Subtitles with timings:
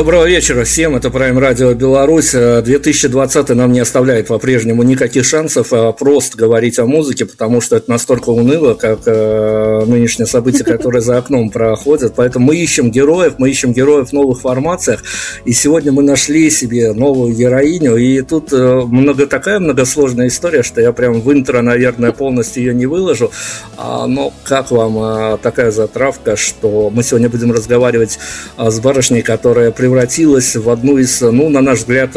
[0.00, 2.30] Доброго вечера всем, это Prime Radio Беларусь.
[2.30, 7.90] 2020 нам не оставляет по-прежнему никаких шансов а просто говорить о музыке, потому что это
[7.90, 12.14] настолько уныло, как э, нынешние события, которые за окном проходят.
[12.16, 15.02] Поэтому мы ищем героев, мы ищем героев в новых формациях.
[15.44, 17.96] И сегодня мы нашли себе новую героиню.
[17.96, 22.74] И тут э, много, такая многосложная история, что я прям в интро, наверное, полностью ее
[22.74, 23.30] не выложу.
[23.76, 28.18] А, но как вам а, такая затравка, что мы сегодня будем разговаривать
[28.56, 32.10] а, с барышней, которая превратилась в одну из, ну, на наш взгляд,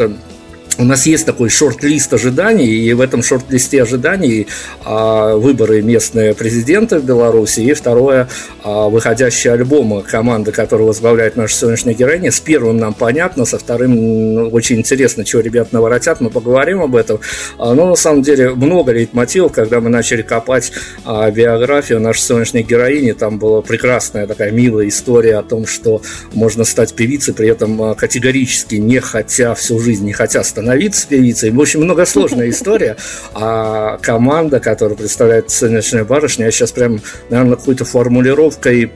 [0.78, 4.48] у нас есть такой шорт-лист ожиданий, и в этом шорт-листе ожиданий
[4.84, 8.28] а, выборы местные президента в Беларуси, и второе,
[8.62, 12.32] а, выходящие альбомы команды, которая возглавляет наша сегодняшняя героиня.
[12.32, 13.94] С первым нам понятно, со вторым
[14.34, 17.20] ну, очень интересно, чего ребят наворотят, мы поговорим об этом.
[17.58, 20.72] А, но на самом деле много лейтмотивов, когда мы начали копать
[21.04, 26.64] а, биографию нашей сегодняшней героини, там была прекрасная такая милая история о том, что можно
[26.64, 31.50] стать певицей, при этом а, категорически не хотя всю жизнь, не хотя становиться становиться певицей.
[31.50, 32.96] В общем, многосложная история.
[33.34, 38.90] А команда, которая представляет «Солнечная барышня», я сейчас прям, наверное, какой-то формулировкой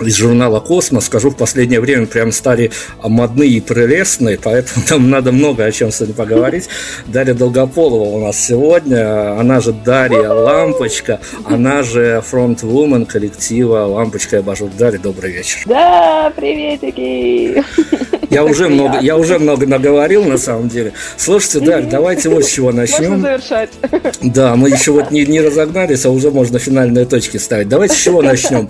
[0.00, 2.72] из журнала «Космос», скажу, в последнее время прям стали
[3.02, 6.68] модные и прелестные, поэтому там надо много о чем сегодня поговорить.
[7.06, 14.40] Дарья Долгополова у нас сегодня, она же Дарья Лампочка, она же фронт-вумен коллектива «Лампочка и
[14.40, 14.70] Абажур».
[14.76, 15.60] Дарья, добрый вечер.
[15.66, 17.62] Да, приветики!
[18.34, 20.92] Я уже много, я уже много наговорил на самом деле.
[21.16, 23.12] Слушайте, Дарья, давайте вот с чего начнем.
[23.12, 23.70] Можно завершать.
[24.22, 27.68] Да, мы еще вот не, не разогнались, а уже можно финальные точки ставить.
[27.68, 28.68] Давайте с чего начнем.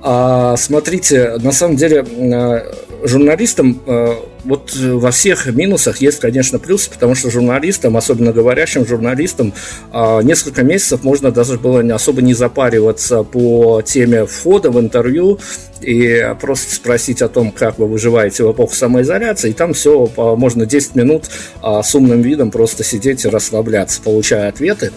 [0.00, 2.72] А, смотрите, на самом деле э,
[3.04, 9.52] журналистам э, вот во всех минусах есть, конечно, плюсы, потому что журналистам, особенно говорящим журналистам,
[9.92, 15.38] а, несколько месяцев можно даже было особо не запариваться по теме входа в интервью
[15.80, 20.66] и просто спросить о том, как вы выживаете в эпоху самоизоляции, и там все, можно
[20.66, 21.24] 10 минут
[21.60, 24.92] а, с умным видом просто сидеть и расслабляться, получая ответы.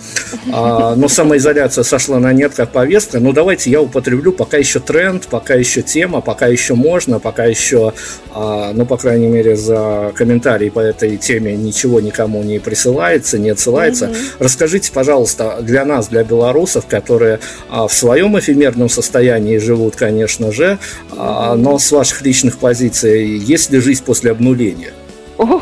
[0.51, 5.27] А, но самоизоляция сошла на нет как повестка, ну давайте я употреблю пока еще тренд,
[5.27, 7.93] пока еще тема, пока еще можно, пока еще,
[8.33, 14.05] ну по крайней мере за комментарии по этой теме ничего никому не присылается, не отсылается.
[14.07, 14.35] Mm-hmm.
[14.39, 17.39] Расскажите, пожалуйста, для нас, для белорусов, которые
[17.69, 20.79] в своем эфемерном состоянии живут, конечно же,
[21.17, 24.93] а, но с ваших личных позиций, есть ли жизнь после обнуления?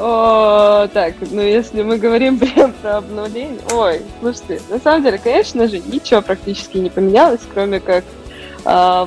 [0.00, 5.66] О, так, ну если мы говорим прям про обнуление, ой, слушайте, на самом деле, конечно
[5.66, 8.17] же, ничего практически не поменялось, кроме как а,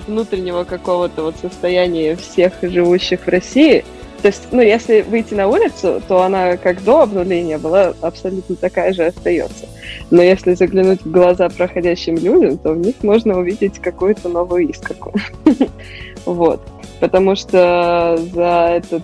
[0.08, 3.86] внутреннего какого-то вот состояния всех живущих в России–
[4.22, 8.94] то есть, ну, если выйти на улицу, то она, как до обнуления, была абсолютно такая
[8.94, 9.66] же остается.
[10.12, 15.14] Но если заглянуть в глаза проходящим людям, то в них можно увидеть какую-то новую искорку.
[16.24, 16.62] Вот.
[17.00, 19.02] Потому что за этот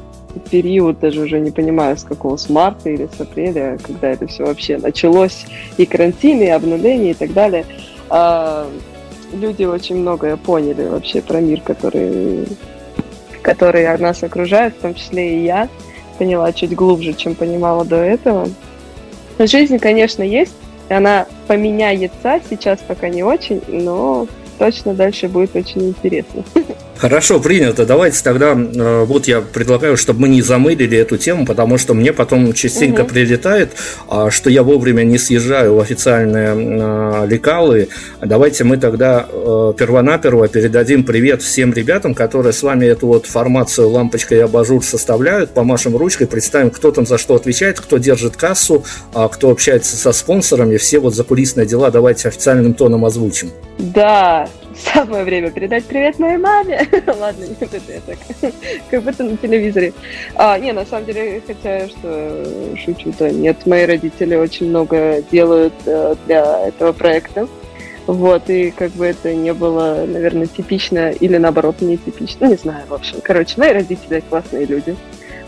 [0.52, 4.46] период, даже уже не понимаю, с какого, с марта или с апреля, когда это все
[4.46, 7.66] вообще началось, и карантин, и обнуление, и так далее,
[8.12, 8.70] а,
[9.34, 12.48] люди очень многое поняли вообще про мир, который
[13.42, 15.70] которые нас окружают, в том числе и я,
[16.18, 18.50] поняла чуть глубже, чем понимала до этого.
[19.40, 20.54] Жизнь, конечно, есть,
[20.90, 24.28] она поменяется, сейчас пока не очень, но
[24.60, 26.44] точно дальше будет очень интересно.
[26.98, 27.86] Хорошо, принято.
[27.86, 32.12] Давайте тогда, э, вот я предлагаю, чтобы мы не замылили эту тему, потому что мне
[32.12, 33.10] потом частенько угу.
[33.10, 33.72] прилетает,
[34.10, 37.90] а, что я вовремя не съезжаю в официальные э, лекалы.
[38.22, 43.90] Давайте мы тогда э, первонаперво передадим привет всем ребятам, которые с вами эту вот формацию
[43.90, 48.84] «Лампочка и абажур» составляют, помашем ручкой, представим, кто там за что отвечает, кто держит кассу,
[49.14, 53.52] а кто общается со спонсорами, все вот закулисные дела давайте официальным тоном озвучим.
[53.78, 56.88] Да, самое время передать привет моей маме.
[57.08, 58.54] Ладно, нет, это я так,
[58.90, 59.94] как будто на телевизоре.
[60.36, 65.74] А, не, на самом деле, хотя что шучу, то нет, мои родители очень много делают
[65.86, 67.48] э, для этого проекта.
[68.08, 72.86] Вот, и как бы это не было, наверное, типично или наоборот не типично, не знаю,
[72.88, 73.18] в общем.
[73.22, 74.96] Короче, мои родители классные люди,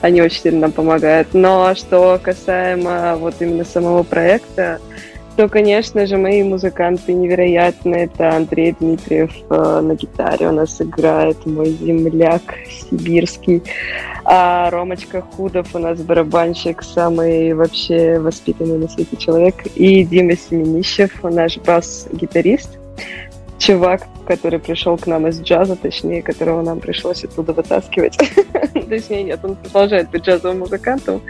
[0.02, 1.30] они очень сильно нам помогают.
[1.34, 4.80] Но что касаемо вот именно самого проекта,
[5.40, 8.08] то, конечно же, мои музыканты невероятные.
[8.08, 13.64] Это Андрей Дмитриев э, на гитаре у нас играет, мой земляк сибирский.
[14.26, 19.56] А Ромочка Худов у нас барабанщик, самый вообще воспитанный на свете человек.
[19.76, 22.79] И Дима Семенищев, наш бас-гитарист
[23.60, 28.18] чувак, который пришел к нам из джаза, точнее, которого нам пришлось оттуда вытаскивать.
[28.90, 31.22] точнее, нет, он продолжает быть джазовым музыкантом.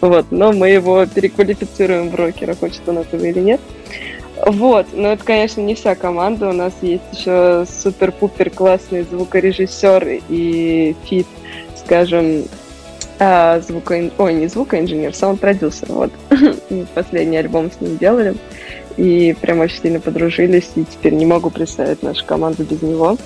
[0.00, 3.60] Вот, но мы его переквалифицируем в рокера, хочет он этого или нет.
[4.46, 6.48] Вот, но это, конечно, не вся команда.
[6.48, 11.26] У нас есть еще супер-пупер классный звукорежиссер и фит,
[11.76, 12.44] скажем,
[13.18, 14.10] а, звуко...
[14.16, 15.88] Ой, не звукоинженер, саунд-продюсер.
[15.88, 16.12] Вот.
[16.94, 18.34] Последний альбом с ним делали
[19.00, 23.16] и прям очень сильно подружились, и теперь не могу представить нашу команду без него.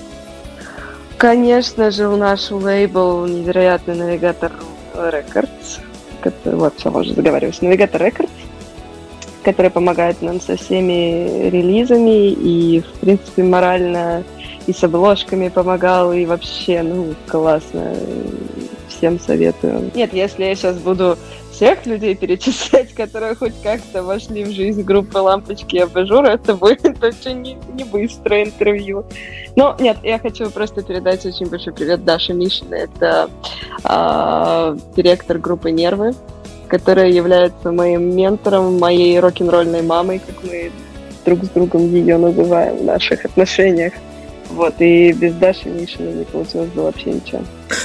[1.17, 4.53] Конечно же, у нашего лейбл невероятный навигатор
[4.93, 5.81] Records,
[6.21, 8.29] который, вот, все, уже договариваюсь, навигатор Records,
[9.43, 14.23] который помогает нам со всеми релизами и, в принципе, морально
[14.67, 17.95] и с обложками помогал, и вообще, ну, классно
[18.87, 19.91] всем советую.
[19.93, 21.17] Нет, если я сейчас буду
[21.55, 27.03] всех людей перечислять, которые хоть как-то вошли в жизнь группы «Лампочки и абажура», это будет
[27.03, 29.05] очень не, не быстрое интервью.
[29.55, 32.81] Но нет, я хочу просто передать очень большой привет Даше Мишиной.
[32.81, 33.29] Это
[33.83, 36.13] э, директор группы «Нервы»,
[36.67, 40.71] которая является моим ментором, моей рок-н-ролльной мамой, как мы
[41.25, 43.93] друг с другом ее называем в наших отношениях.
[44.49, 47.41] Вот, и без Даши Мишина не получилось бы вообще ничего.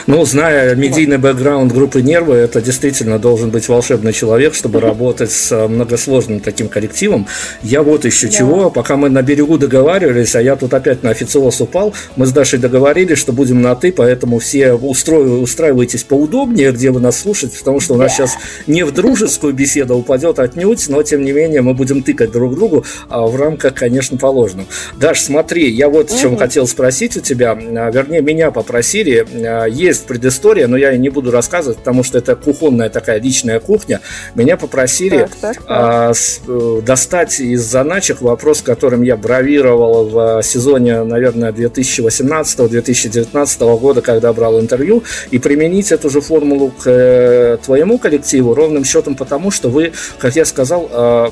[0.07, 5.53] Ну, зная медийный бэкграунд группы «Нервы», это действительно должен быть волшебный человек, чтобы работать с
[5.53, 7.27] э, многосложным таким коллективом.
[7.63, 8.33] Я вот еще да.
[8.33, 12.33] чего, пока мы на берегу договаривались, а я тут опять на официоз упал, мы с
[12.33, 17.59] Дашей договорились, что будем на «ты», поэтому все устроив, устраивайтесь поудобнее, где вы нас слушаете,
[17.59, 18.27] потому что у нас да.
[18.27, 22.55] сейчас не в дружескую беседу упадет отнюдь, но тем не менее мы будем тыкать друг
[22.55, 24.67] другу а в рамках, конечно, положенных.
[24.97, 26.41] Даш, смотри, я вот в чем угу.
[26.41, 31.31] хотел спросить у тебя, а, вернее, меня попросили а, есть предыстория, но я не буду
[31.31, 34.01] рассказывать, потому что это кухонная такая личная кухня.
[34.35, 35.65] Меня попросили так, так, так.
[35.67, 44.03] А, с, э, достать из заначек вопрос, которым я бравировал в сезоне, наверное, 2018-2019 года,
[44.03, 49.51] когда брал интервью, и применить эту же формулу к э, твоему коллективу ровным счетом потому,
[49.51, 51.29] что вы, как я сказал, э,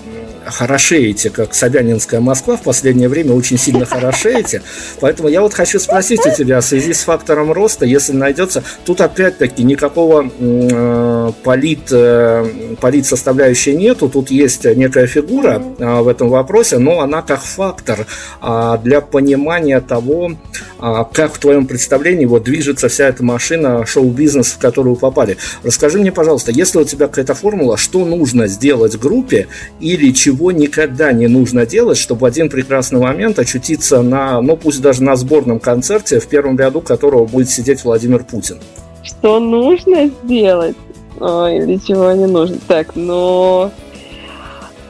[0.51, 4.63] хорошеете, как Собянинская Москва в последнее время очень сильно хорошеете.
[5.01, 9.01] Поэтому я вот хочу спросить у тебя в связи с фактором роста, если найдется, тут
[9.01, 16.29] опять-таки никакого э, полит, э, полит составляющей нету, тут есть некая фигура э, в этом
[16.29, 18.07] вопросе, но она как фактор
[18.43, 20.33] э, для понимания того,
[20.81, 25.37] э, как в твоем представлении вот движется вся эта машина шоу-бизнес, в которую попали.
[25.63, 29.49] Расскажи мне, пожалуйста, если у тебя какая-то формула, что нужно сделать группе
[29.81, 34.57] или чего чего никогда не нужно делать, чтобы в один прекрасный момент очутиться на, ну
[34.57, 38.59] пусть даже на сборном концерте, в первом ряду которого будет сидеть Владимир Путин.
[39.03, 40.77] Что нужно сделать?
[41.19, 42.57] Ой, или чего не нужно?
[42.69, 43.73] Так, но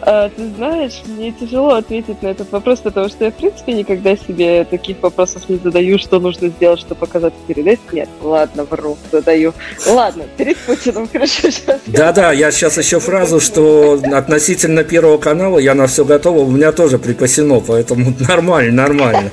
[0.02, 4.16] а, ты знаешь, мне тяжело ответить на этот вопрос, потому что я, в принципе, никогда
[4.16, 9.52] себе таких вопросов не задаю, что нужно сделать, чтобы показаться перед Нет, ладно, вру, задаю.
[9.86, 11.80] Ладно, перед Путиным, хорошо, сейчас.
[11.86, 16.72] Да-да, я сейчас еще фразу, что относительно Первого канала я на все готово, у меня
[16.72, 19.30] тоже припасено, поэтому нормально, нормально.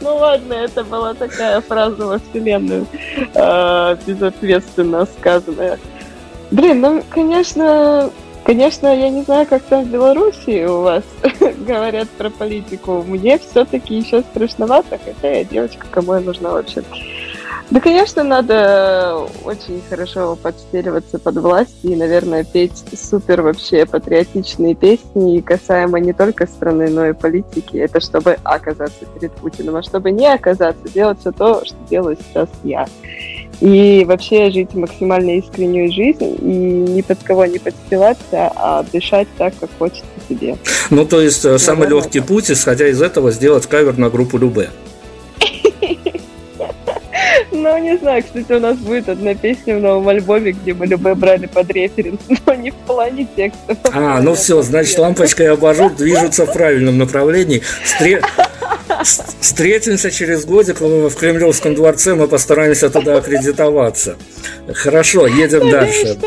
[0.00, 2.86] Ну ладно, это была такая фраза во вселенную,
[3.34, 5.78] э, безответственно сказанная.
[6.50, 8.10] Блин, ну, конечно,
[8.44, 11.02] Конечно, я не знаю, как там в Беларуси у вас
[11.66, 13.02] говорят про политику.
[13.06, 16.82] Мне все-таки еще страшновато, хотя я девочка, кому я нужна вообще.
[17.70, 25.40] Да, конечно, надо очень хорошо подстеливаться под власть и, наверное, петь супер вообще патриотичные песни,
[25.40, 27.78] касаемо не только страны, но и политики.
[27.78, 32.50] Это чтобы оказаться перед Путиным, а чтобы не оказаться, делать все то, что делаю сейчас
[32.62, 32.86] я
[33.60, 39.54] и вообще жить максимально искреннюю жизнь и ни под кого не подстилаться, а дышать так,
[39.58, 40.56] как хочется себе.
[40.90, 44.70] Ну, то есть, э, самый легкий путь, исходя из этого, сделать кавер на группу Любе.
[47.54, 51.14] Ну, не знаю, кстати, у нас будет одна песня в новом альбоме, где мы любые
[51.14, 53.76] брали под референс, но не в плане текста.
[53.92, 57.62] А, ну все, значит, лампочка и абажур движутся в правильном направлении.
[59.40, 64.16] Встретимся через годик в Кремлевском дворце, мы постараемся туда аккредитоваться.
[64.72, 66.18] Хорошо, едем дальше.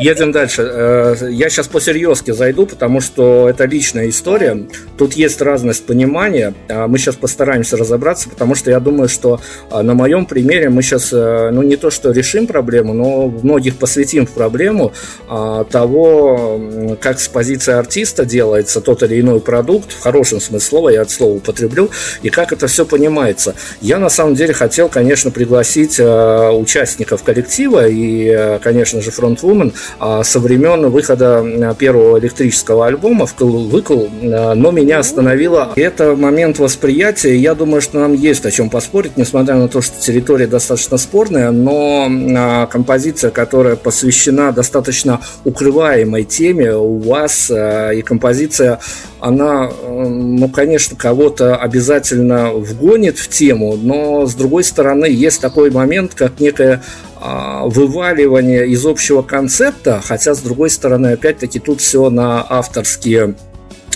[0.00, 0.62] Едем дальше.
[0.62, 4.66] Э, я сейчас по серьезке зайду, потому что это личная история.
[4.96, 6.54] Тут есть разность понимания.
[6.68, 9.40] А мы сейчас постараемся разобраться, потому что я думаю, что
[9.70, 13.76] а, на моем примере мы сейчас, э, ну не то что решим проблему, но многих
[13.76, 14.92] посвятим в проблему
[15.28, 16.60] а, того,
[17.00, 21.10] как с позиции артиста делается тот или иной продукт, в хорошем смысле слова, я это
[21.10, 21.90] слово употреблю,
[22.22, 23.54] и как это все понимается.
[23.80, 30.40] Я на самом деле хотел, конечно, пригласить э, участников коллектива и, конечно же, фронтвумен со
[30.40, 37.36] времен выхода а, первого электрического альбома «Вкл-выкл», а, но меня остановило это момент восприятия.
[37.36, 41.50] Я думаю, что нам есть о чем поспорить, несмотря на то, что территория достаточно спорная,
[41.50, 48.80] но композиция, которая посвящена достаточно укрываемой теме у вас, и композиция,
[49.20, 56.14] она, ну, конечно, кого-то обязательно вгонит в тему, но, с другой стороны, есть такой момент,
[56.14, 62.44] как некая а, вываливание из общего концепта, хотя, с другой стороны, опять-таки, тут все на
[62.48, 63.34] авторские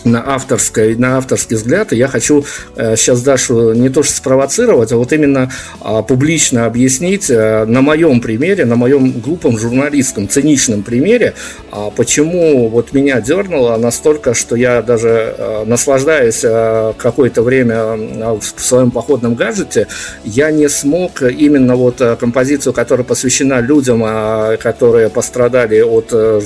[0.04, 2.44] на, авторской, на авторский взгляд, и я хочу
[2.76, 7.82] э, сейчас Дашу не то что спровоцировать, а вот именно э, публично объяснить э, на
[7.82, 11.35] моем примере, на моем глупом журналистском, циничном примере,
[11.73, 18.38] э, почему вот меня дернуло настолько, что я даже э, наслаждаясь э, какое-то время э,
[18.40, 19.87] в своем походном гаджете,
[20.25, 26.40] я не смог именно вот э, композицию, которая посвящена людям, э, которые пострадали от э,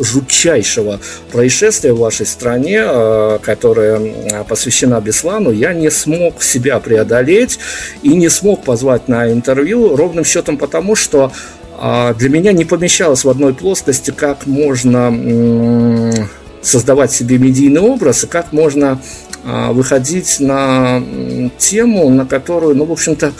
[0.00, 1.00] жутчайшего
[1.32, 7.58] происшествия в вашей стране, Э, которая посвящена Беслану, я не смог себя преодолеть
[8.02, 11.32] и не смог позвать на интервью ровным счетом потому, что
[11.78, 16.12] а, для меня не помещалось в одной плоскости, как можно
[16.62, 19.00] создавать себе медийный образ и как можно
[19.44, 21.02] а, выходить на
[21.58, 23.32] тему, на которую, ну, в общем-то,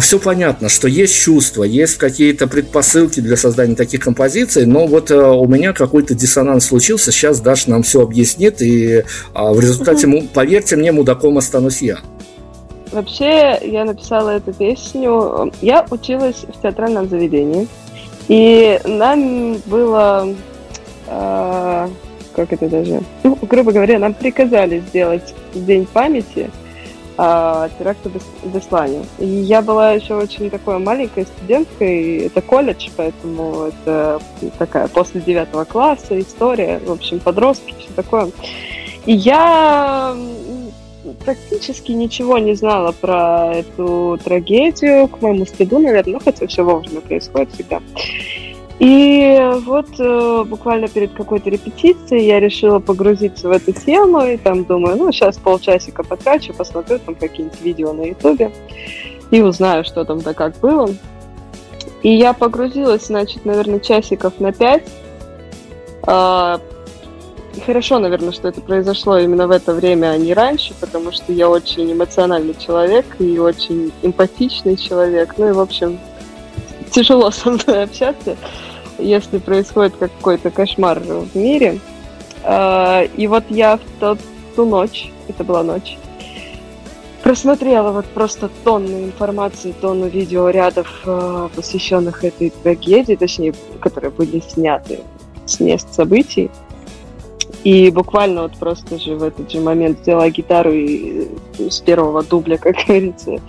[0.00, 5.20] все понятно, что есть чувства, есть какие-то предпосылки для создания таких композиций, но вот э,
[5.20, 9.02] у меня какой-то диссонанс случился, сейчас Даша нам все объяснит, и
[9.32, 10.28] а, в результате, угу.
[10.32, 11.98] поверьте мне, мудаком останусь я.
[12.92, 17.66] Вообще, я написала эту песню, я училась в театральном заведении,
[18.28, 20.28] и нам было,
[21.08, 21.88] э,
[22.36, 26.48] как это даже, ну, грубо говоря, нам приказали сделать День памяти–
[27.16, 28.10] а, теракта
[28.42, 29.04] Беслане.
[29.18, 34.20] И я была еще очень такой маленькой студенткой, это колледж, поэтому это
[34.58, 38.30] такая после девятого класса история, в общем, подростки, все такое.
[39.06, 40.16] И я
[41.24, 47.00] практически ничего не знала про эту трагедию, к моему стыду, наверное, ну, хотя все вовремя
[47.00, 47.80] происходит всегда.
[48.80, 54.64] И вот э, буквально перед какой-то репетицией я решила погрузиться в эту тему, и там
[54.64, 58.50] думаю, ну, сейчас полчасика потрачу, посмотрю там какие-нибудь видео на ютубе
[59.30, 60.90] и узнаю, что там да как было.
[62.02, 64.88] И я погрузилась, значит, наверное, часиков на пять.
[66.06, 66.58] Э,
[67.64, 71.48] хорошо, наверное, что это произошло именно в это время, а не раньше, потому что я
[71.48, 75.34] очень эмоциональный человек и очень эмпатичный человек.
[75.38, 76.00] Ну и, в общем,
[76.94, 78.36] тяжело со мной общаться,
[78.98, 81.80] если происходит какой-то кошмар в мире.
[82.44, 84.18] А, и вот я в тот,
[84.54, 85.98] ту ночь, это была ночь,
[87.22, 95.00] просмотрела вот просто тонны информации, тонну видеорядов, а, посвященных этой трагедии, точнее, которые были сняты
[95.46, 96.50] с мест событий.
[97.64, 102.58] И буквально вот просто же в этот же момент взяла гитару и с первого дубля,
[102.58, 103.40] как говорится,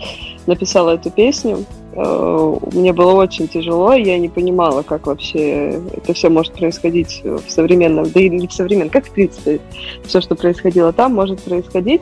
[0.47, 1.65] написала эту песню.
[1.95, 7.49] Э, мне было очень тяжело, я не понимала, как вообще это все может происходить в
[7.49, 9.61] современном, да и не в современном, как в принципе
[10.05, 12.01] все, что происходило там, может происходить.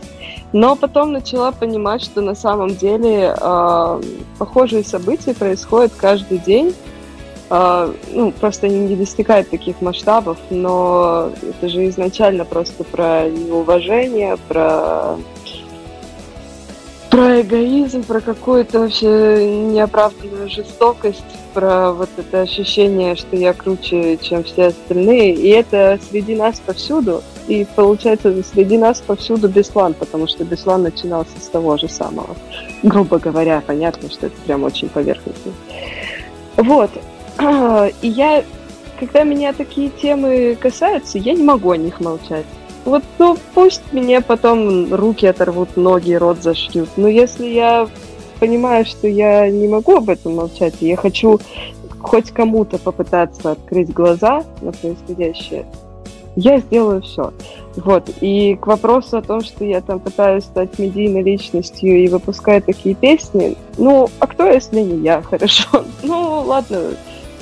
[0.52, 4.02] Но потом начала понимать, что на самом деле э,
[4.40, 6.74] похожие события происходят каждый день.
[7.52, 14.38] Э, ну, просто они не достигают таких масштабов, но это же изначально просто про неуважение,
[14.48, 15.18] про
[17.14, 21.24] про эгоизм, про какую-то вообще неоправданную жестокость,
[21.54, 25.36] про вот это ощущение, что я круче, чем все остальные.
[25.36, 27.22] И это среди нас повсюду.
[27.48, 32.36] И получается, среди нас повсюду Беслан, потому что Беслан начинался с того же самого.
[32.82, 35.52] Грубо говоря, понятно, что это прям очень поверхностно.
[36.58, 36.90] Вот.
[38.02, 38.44] И я,
[39.00, 42.46] когда меня такие темы касаются, я не могу о них молчать.
[42.86, 46.90] Вот, ну, пусть мне потом руки оторвут, ноги, рот зашьют.
[46.98, 47.88] Но если я
[48.40, 51.40] понимаю, что я не могу об этом молчать, и я хочу
[52.00, 55.66] хоть кому-то попытаться открыть глаза на происходящее,
[56.36, 57.32] я сделаю все.
[57.76, 58.10] Вот.
[58.22, 62.96] И к вопросу о том, что я там пытаюсь стать медийной личностью и выпускаю такие
[62.96, 65.86] песни, ну, а кто, если не я, хорошо?
[66.04, 66.80] Ну, ладно,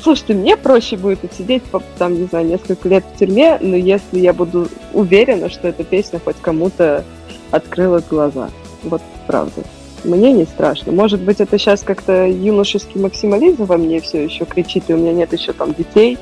[0.02, 1.62] Слушайте, мне проще будет отсидеть,
[1.98, 6.20] там, не знаю, несколько лет в тюрьме, но если я буду уверена, что эта песня
[6.24, 7.06] хоть кому-то
[7.52, 8.50] открыла глаза.
[8.84, 9.62] Вот правда.
[10.04, 10.92] Мне не страшно.
[10.92, 15.14] Может быть, это сейчас как-то юношеский максимализм во мне все еще кричит, и у меня
[15.14, 16.18] нет еще там детей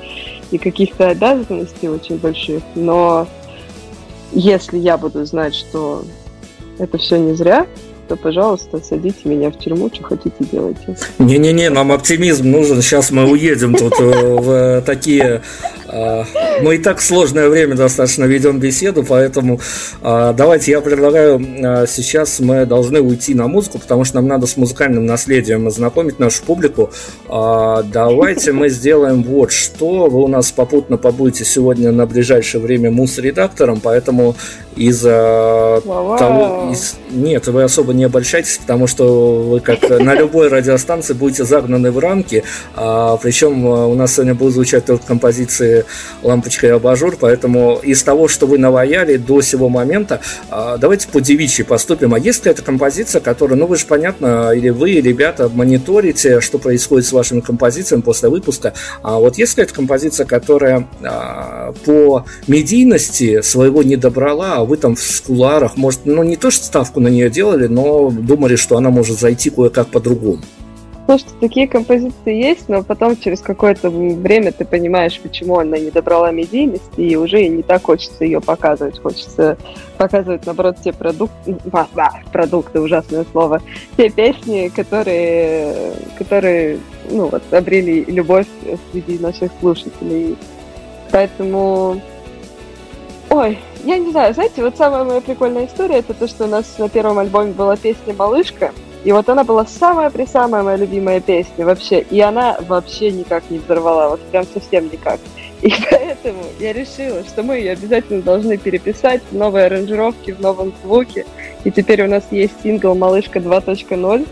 [0.51, 2.61] и каких-то обязанностей очень больших.
[2.75, 3.27] Но
[4.33, 6.03] если я буду знать, что
[6.77, 7.67] это все не зря,
[8.09, 10.97] то, пожалуйста, садите меня в тюрьму, что хотите делайте.
[11.19, 12.81] Не-не-не, нам оптимизм нужен.
[12.81, 15.41] Сейчас мы уедем тут э, в такие...
[15.91, 16.25] А,
[16.61, 19.59] мы и так в сложное время достаточно ведем беседу, поэтому
[20.01, 24.45] а, давайте я предлагаю а, сейчас мы должны уйти на музыку, потому что нам надо
[24.45, 26.91] с музыкальным наследием ознакомить нашу публику.
[27.27, 30.07] Давайте мы сделаем вот что.
[30.07, 34.35] Вы у нас попутно побудете сегодня на ближайшее время мус-редактором, поэтому
[34.75, 36.69] из-за того...
[36.71, 36.95] Из...
[37.11, 41.99] Нет, вы особо не обольщайтесь, потому что вы как на любой радиостанции будете загнаны в
[41.99, 42.43] рамки.
[42.75, 45.85] Причем у нас сегодня будут звучать только композиции или
[46.23, 51.21] лампочка и абажур, поэтому из того, что вы наваяли до сего момента, а, давайте по
[51.21, 52.13] девичьи поступим.
[52.13, 56.59] А есть ли эта композиция, которая, ну вы же, понятно, или вы, ребята мониторите, что
[56.59, 62.25] происходит с вашими композициями после выпуска, а вот есть ли эта композиция, которая а, по
[62.47, 66.99] медийности своего не добрала, а вы там в куларах, может, ну не то, что ставку
[66.99, 70.41] на нее делали, но думали, что она может зайти кое-как по-другому?
[71.09, 76.29] Слушайте, такие композиции есть, но потом через какое-то время ты понимаешь, почему она не добрала
[76.29, 78.99] медийность, и уже не так хочется ее показывать.
[78.99, 79.57] Хочется
[79.97, 83.59] показывать, наоборот, те продукты, а, да, продукты, ужасное слово,
[83.97, 86.77] те песни, которые, которые
[87.09, 88.45] ну, вот, обрели любовь
[88.91, 90.37] среди наших слушателей.
[91.09, 91.99] Поэтому...
[93.31, 96.77] Ой, я не знаю, знаете, вот самая моя прикольная история, это то, что у нас
[96.77, 98.71] на первом альбоме была песня «Малышка»,
[99.03, 102.01] и вот она была самая-присамая моя любимая песня вообще.
[102.01, 105.19] И она вообще никак не взорвала, вот прям совсем никак.
[105.61, 110.73] И поэтому я решила, что мы ее обязательно должны переписать в новой аранжировке, в новом
[110.83, 111.25] звуке.
[111.63, 114.27] И теперь у нас есть сингл «Малышка 2.0»,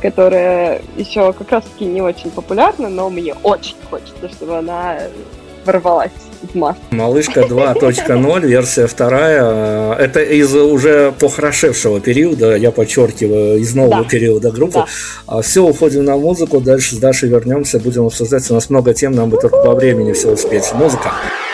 [0.00, 4.98] которая еще как раз-таки не очень популярна, но мне очень хочется, чтобы она
[5.64, 6.10] ворвалась
[6.42, 6.80] в массу.
[6.90, 9.94] Малышка 2.0, версия вторая.
[9.94, 14.08] Это из уже похорошевшего периода, я подчеркиваю, из нового да.
[14.08, 14.72] периода группы.
[14.72, 14.86] Да.
[15.26, 18.50] А все, уходим на музыку, дальше с Дашей вернемся, будем обсуждать.
[18.50, 20.72] У нас много тем, нам бы только по времени все успеть.
[20.74, 21.08] Музыка.
[21.08, 21.51] От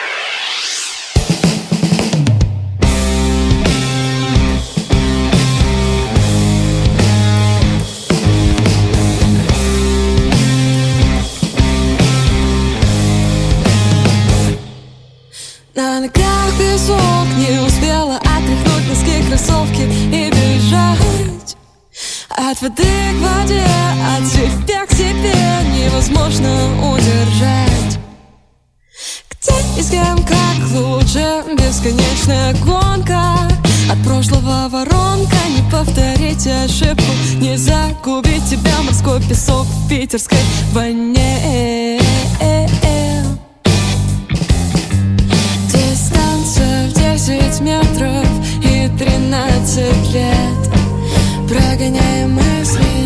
[36.69, 37.13] ошибку.
[37.41, 40.39] Не загубить тебя морской песок в питерской
[40.73, 41.99] войне.
[45.73, 48.27] Дистанция в 10 метров
[48.63, 50.71] и 13 лет.
[51.49, 52.98] Прогоняем мысли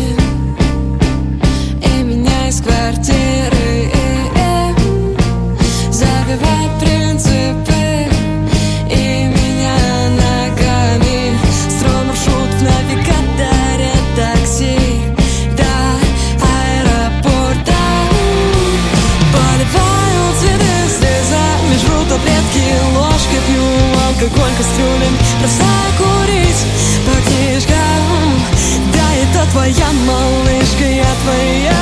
[29.53, 31.77] твоя малышка, я твоя.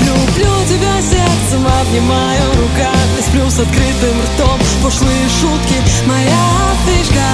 [0.00, 6.46] Люблю тебя сердцем, обнимаю руками Сплю с открытым ртом, пошлые шутки Моя
[6.86, 7.28] фишка,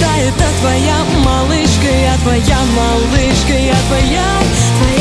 [0.00, 4.28] да это твоя малышка Я твоя малышка, я твоя,
[4.78, 4.99] твоя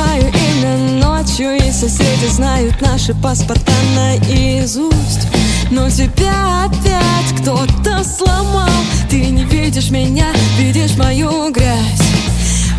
[0.00, 5.26] мое имя ночью И соседи знают наши паспорта наизусть.
[5.70, 8.68] Но тебя опять кто-то сломал.
[9.08, 10.26] Ты не видишь меня,
[10.58, 12.02] видишь мою грязь.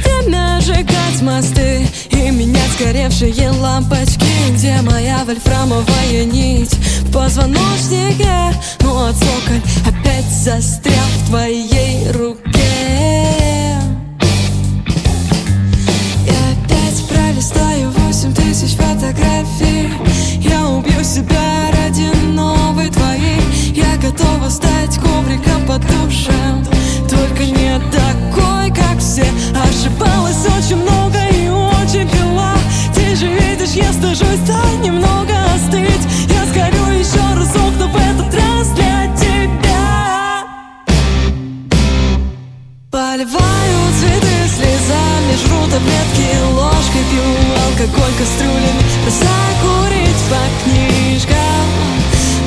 [0.04, 4.26] Время сжигать мосты И менять сгоревшие лампочки.
[4.54, 6.74] Где моя вольфрамовая нить?
[7.02, 12.51] В позвоночнике Ну а цоколь опять застрял в твоей руке
[19.02, 19.90] тысяч фотографий
[20.40, 23.42] Я убью себя ради новой твоей.
[23.74, 26.66] Я готова стать ковриком под душем.
[27.10, 29.26] Только не такой, как все.
[29.56, 32.54] Ошибалась очень много и очень пила.
[32.94, 36.06] Ты же видишь, я стажусь, дай немного остыть.
[36.30, 40.46] Я сгорю еще разок, но в этот раз для тебя.
[42.92, 46.71] Поливаю цветы слезами, жру таблетки пью
[47.82, 51.66] алкоголь кастрюлин Бросаю курить по книжкам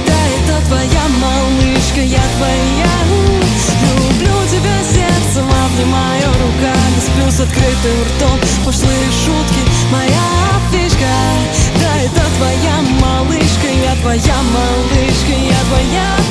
[0.07, 2.95] Да, это твоя малышка, я твоя.
[3.83, 10.29] Люблю тебя сердцем, обнимаю руками Сплю с открытым ртом, пошлые шутки Моя
[10.71, 11.11] фишка,
[11.81, 16.24] да, это твоя малышка Я твоя малышка, я твоя.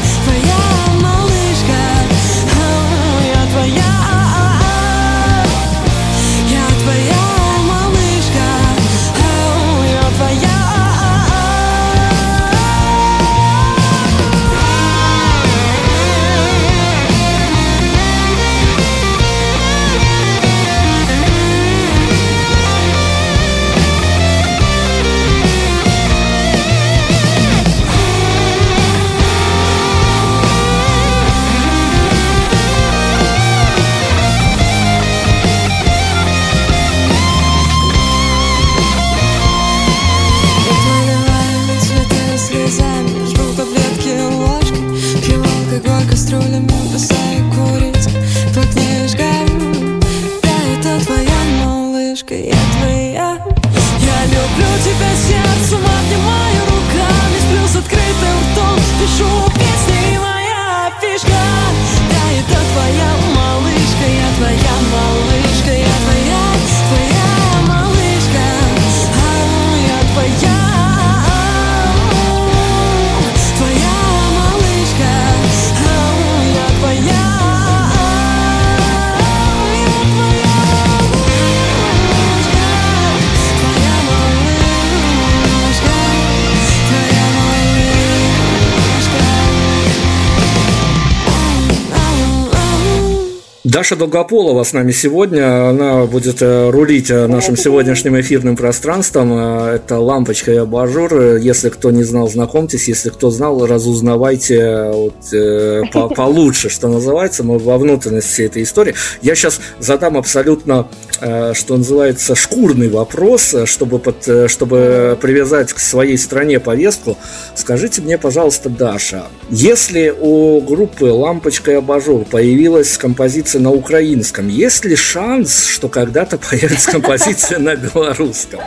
[93.83, 95.67] Даша Долгополова с нами сегодня.
[95.67, 99.33] Она будет э, рулить э, нашим сегодняшним эфирным пространством.
[99.33, 101.35] Э, Это лампочка и абажур.
[101.35, 102.87] Если кто не знал, знакомьтесь.
[102.87, 107.43] Если кто знал, разузнавайте вот, по- получше, что называется.
[107.43, 108.95] Мы во внутренность всей этой истории.
[109.21, 110.87] Я сейчас задам абсолютно,
[111.19, 117.17] что называется, шкурный вопрос, чтобы, под, чтобы привязать к своей стране повестку.
[117.53, 124.85] Скажите мне, пожалуйста, Даша, если у группы «Лампочка и абажур» появилась композиция на украинском, есть
[124.85, 128.59] ли шанс, что когда-то появится композиция на белорусском?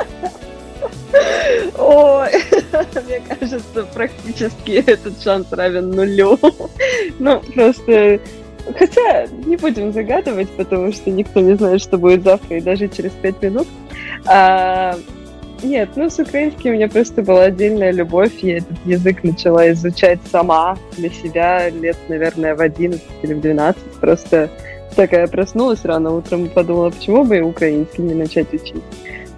[1.78, 2.30] Ой,
[3.06, 6.38] мне кажется, практически этот шанс равен нулю.
[7.18, 8.20] Ну, просто...
[8.76, 13.12] Хотя не будем загадывать, потому что никто не знает, что будет завтра и даже через
[13.12, 13.68] пять минут.
[14.26, 14.98] А,
[15.62, 18.32] нет, ну с украинским у меня просто была отдельная любовь.
[18.42, 23.82] Я этот язык начала изучать сама для себя лет, наверное, в 11 или в 12.
[24.00, 24.50] Просто
[24.94, 28.82] такая проснулась рано утром и подумала, почему бы и украинский не начать учить.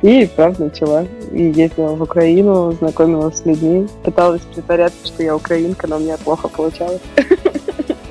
[0.02, 1.06] И правда начала.
[1.32, 6.16] И ездила в Украину, знакомилась с людьми, пыталась притворяться, что я украинка, но у меня
[6.18, 7.00] плохо получалось.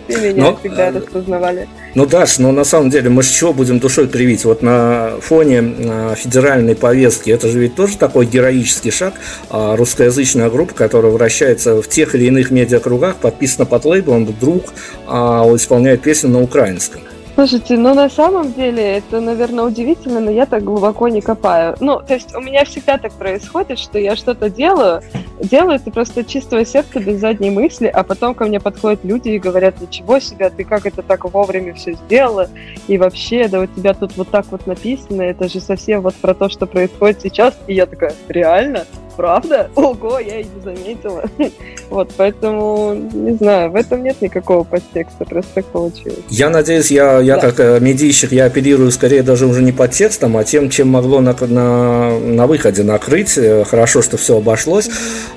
[0.08, 1.68] И меня Но, всегда э, распознавали.
[1.94, 4.46] Ну, Даш, но на самом деле мы с чего будем душой кривить?
[4.46, 9.16] Вот на фоне а, федеральной повестки, это же ведь тоже такой героический шаг.
[9.50, 14.74] А, русскоязычная группа, которая вращается в тех или иных медиакругах, подписана под лейблом, вдруг
[15.08, 17.02] а, исполняет песню на украинском.
[17.38, 21.76] Слушайте, ну на самом деле это, наверное, удивительно, но я так глубоко не копаю.
[21.80, 25.04] Ну, то есть у меня всегда так происходит, что я что-то делаю,
[25.40, 29.38] делаю это просто чистого сердца, без задней мысли, а потом ко мне подходят люди и
[29.38, 32.50] говорят, ничего себе, ты как это так вовремя все сделала,
[32.88, 36.34] и вообще, да у тебя тут вот так вот написано, это же совсем вот про
[36.34, 38.88] то, что происходит сейчас, и я такая, реально?
[39.18, 39.70] Правда?
[39.76, 41.24] Ого, я и не заметила.
[41.90, 46.20] Вот, поэтому, не знаю, в этом нет никакого подтекста, просто так получилось.
[46.30, 47.42] Я надеюсь, я, я Да.
[47.42, 51.22] как э, медийщик, я апеллирую скорее даже уже не под текстом, а тем, чем могло
[51.22, 53.38] на, на, на выходе накрыть.
[53.38, 54.90] Э, Хорошо, что все обошлось.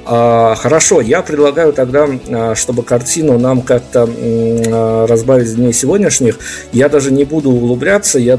[0.07, 6.39] А, хорошо, я предлагаю тогда, а, чтобы картину нам как-то а, разбавить с дней сегодняшних,
[6.73, 8.39] я даже не буду углубляться, я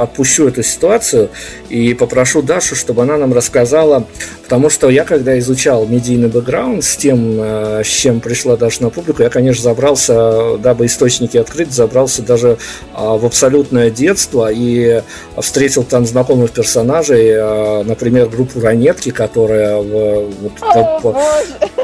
[0.00, 1.28] отпущу эту ситуацию
[1.68, 4.06] и попрошу Дашу, чтобы она нам рассказала,
[4.44, 8.90] потому что я когда изучал медийный бэкграунд с тем, э, с чем пришла Даша на
[8.90, 12.58] публику, я, конечно, забрался, дабы источники открыть, забрался даже
[12.94, 15.02] а, в абсолютное детство и
[15.38, 20.52] встретил там знакомых персонажей, а, например, группу Ранетки, которая вот,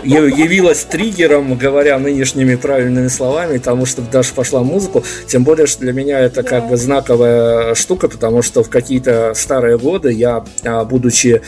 [0.02, 5.04] я- явилась триггером, говоря нынешними правильными словами, тому, чтобы Даша пошла музыку.
[5.26, 9.78] Тем более, что для меня это как бы знаковая штука, потому что в какие-то старые
[9.78, 11.42] годы я, а, будучи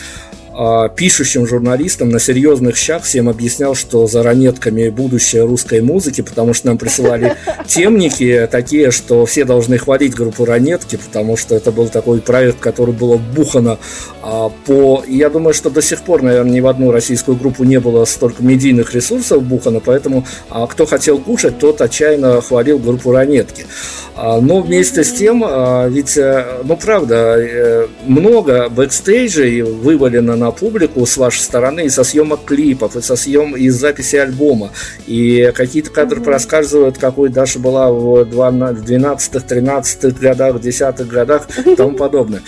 [0.95, 6.67] пишущим журналистом на серьезных щах всем объяснял, что за ранетками будущее русской музыки, потому что
[6.67, 7.35] нам присылали
[7.67, 12.93] темники такие, что все должны хвалить группу ранетки, потому что это был такой проект, который
[12.93, 13.77] было бухано
[14.21, 15.03] а, по...
[15.07, 18.43] Я думаю, что до сих пор, наверное, ни в одну российскую группу не было столько
[18.43, 23.65] медийных ресурсов вбухано, поэтому а, кто хотел кушать, тот отчаянно хвалил группу ранетки.
[24.15, 30.51] А, Но вместе с тем, а, ведь, э, ну правда, э, много бэкстейджей вывалено на
[30.51, 34.71] публику с вашей стороны и со съемок клипов, и со съем и записи альбома.
[35.05, 42.41] И какие-то кадры проскальзывают, какой Даша была в 12-13 годах, 10 годах и тому подобное.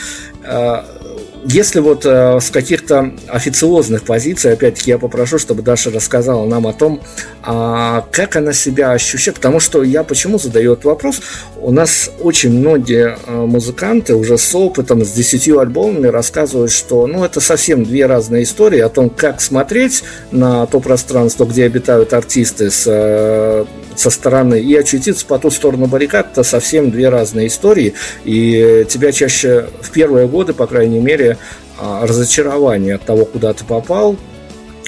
[1.46, 6.74] Если вот э, с каких-то официозных позиций, опять-таки, я попрошу, чтобы Даша рассказала нам о
[6.74, 7.02] том,
[7.42, 11.22] а, как она себя ощущает, потому что я почему задаю этот вопрос,
[11.58, 17.26] у нас очень многие э, музыканты уже с опытом, с десятью альбомами рассказывают, что ну,
[17.26, 22.72] это совсем две разные истории о том, как смотреть на то пространство, где обитают артисты
[22.72, 23.66] с, э,
[23.98, 29.12] со стороны, и очутиться по ту сторону баррикад, это совсем две разные истории, и тебя
[29.12, 31.33] чаще в первые годы, по крайней мере,
[31.80, 34.18] а, разочарование от того, куда ты попал,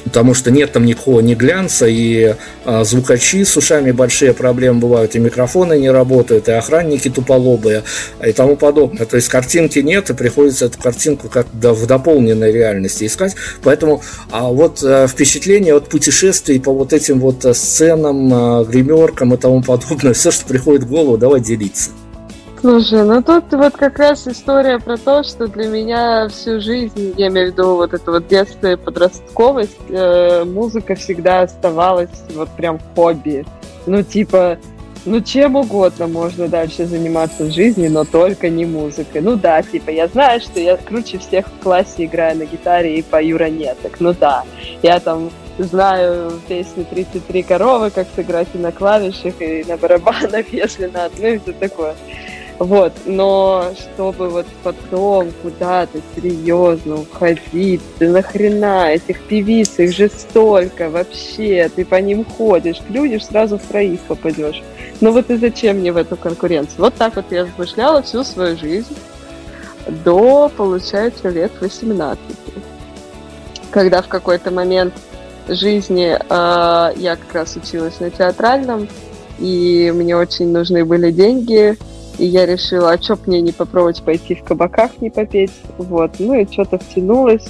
[0.05, 5.15] потому что нет там никакого ни глянца, и а, звукачи с ушами большие проблемы бывают,
[5.15, 7.83] и микрофоны не работают, и охранники туполобые,
[8.25, 9.05] и тому подобное.
[9.05, 13.35] То есть картинки нет, и приходится эту картинку как в дополненной реальности искать.
[13.63, 19.37] Поэтому а вот а, впечатление от путешествий по вот этим вот сценам, а, гримеркам и
[19.37, 21.89] тому подобное, все, что приходит в голову, давай делиться.
[22.65, 27.27] Слушай, ну тут вот как раз история про то, что для меня всю жизнь, я
[27.27, 32.79] имею в виду вот это вот детство и подростковость, э, музыка всегда оставалась вот прям
[32.95, 33.45] хобби.
[33.85, 34.57] Ну типа,
[35.05, 39.21] ну чем угодно можно дальше заниматься в жизни, но только не музыкой.
[39.21, 43.03] Ну да, типа я знаю, что я круче всех в классе играю на гитаре и
[43.03, 43.99] пою ранеток.
[43.99, 44.43] Ну да,
[44.81, 50.87] я там знаю песни 33 коровы, как сыграть и на клавишах, и на барабанах, если
[50.87, 51.93] надо, ну и все такое.
[52.57, 60.89] Вот, но чтобы вот потом куда-то серьезно уходить, да нахрена, этих певиц, их же столько
[60.89, 64.63] вообще, ты по ним ходишь, клюнешь, сразу в троих попадешь.
[65.01, 66.77] Ну вот и зачем мне в эту конкуренцию?
[66.77, 68.95] Вот так вот я размышляла всю свою жизнь
[69.87, 72.19] до, получается, лет 18.
[73.69, 74.93] Когда в какой-то момент
[75.49, 78.87] жизни э, я как раз училась на театральном,
[79.39, 81.77] и мне очень нужны были деньги,
[82.17, 85.51] и я решила, а чё мне не попробовать пойти в кабаках не попеть?
[85.77, 87.47] Вот, ну и что-то втянулась.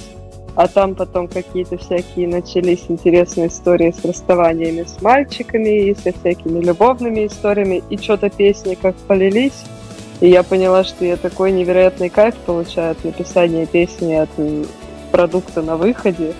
[0.54, 6.60] А там потом какие-то всякие начались интересные истории с расставаниями с мальчиками и со всякими
[6.60, 7.82] любовными историями.
[7.90, 9.64] И что-то песни как полились.
[10.20, 14.30] И я поняла, что я такой невероятный кайф получаю от написания песни, от
[15.12, 16.32] продукта на выходе.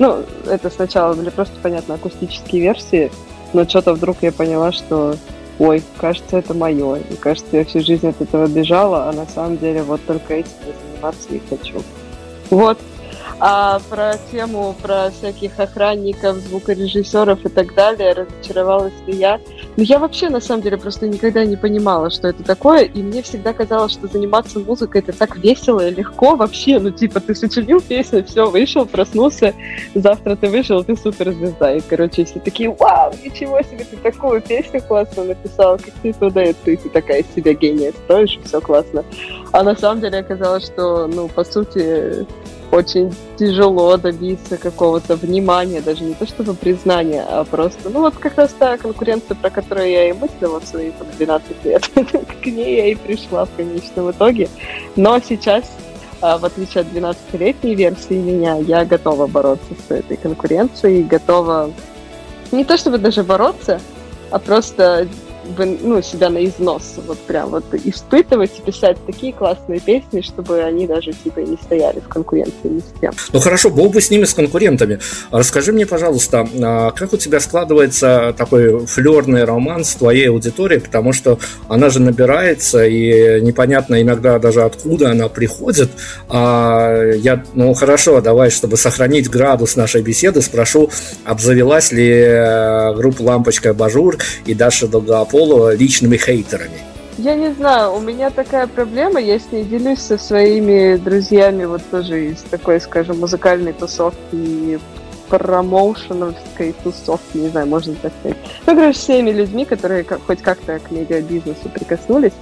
[0.00, 3.12] Ну, это сначала были просто, понятно, акустические версии,
[3.52, 5.14] но что-то вдруг я поняла, что
[5.60, 6.96] ой, кажется, это мое.
[7.10, 10.50] И кажется, я всю жизнь от этого бежала, а на самом деле вот только этим
[10.66, 11.82] я заниматься и хочу.
[12.48, 12.78] Вот,
[13.40, 19.40] а про тему, про всяких охранников, звукорежиссеров и так далее, разочаровалась ли я?
[19.76, 23.22] Ну, я вообще, на самом деле, просто никогда не понимала, что это такое, и мне
[23.22, 26.78] всегда казалось, что заниматься музыкой это так весело и легко вообще.
[26.78, 29.54] Ну, типа, ты сочинил песню, все, вышел, проснулся,
[29.94, 31.76] завтра ты вышел, ты суперзвезда.
[31.76, 36.44] И, короче, все такие, вау, ничего себе, ты такую песню классно написал, как ты туда,
[36.44, 39.02] и ты, ты такая себя гения строишь, все классно.
[39.52, 42.26] А на самом деле оказалось, что, ну, по сути,
[42.70, 48.36] очень тяжело добиться какого-то внимания, даже не то чтобы признания, а просто, ну вот как
[48.36, 51.90] раз та конкуренция, про которую я и мыслила в свои там, 12 лет,
[52.42, 54.48] к ней я и пришла в конечном итоге.
[54.96, 55.64] Но сейчас,
[56.20, 61.72] а, в отличие от 12-летней версии меня, я готова бороться с этой конкуренцией, готова
[62.52, 63.80] не то чтобы даже бороться,
[64.30, 65.08] а просто
[65.58, 70.86] ну, себя на износ, вот прям вот испытывать и писать такие классные песни, чтобы они
[70.86, 73.12] даже типа не стояли в конкуренции ни с кем.
[73.32, 75.00] Ну хорошо, был бы с ними с конкурентами.
[75.30, 81.12] Расскажи мне, пожалуйста, а как у тебя складывается такой флерный роман с твоей аудиторией, потому
[81.12, 85.90] что она же набирается, и непонятно иногда даже откуда она приходит.
[86.28, 90.90] А я, ну хорошо, давай, чтобы сохранить градус нашей беседы, спрошу,
[91.24, 96.80] обзавелась ли э, группа «Лампочка Бажур» и Даша Долгополова Соло личными хейтерами?
[97.16, 101.80] Я не знаю, у меня такая проблема, я с ней делюсь со своими друзьями, вот
[101.90, 104.78] тоже из такой, скажем, музыкальной тусовки и
[105.30, 108.36] промоушеновской тусовки, не знаю, можно так сказать.
[108.66, 112.34] Ну, короче, всеми людьми, которые хоть как-то к медиабизнесу прикоснулись.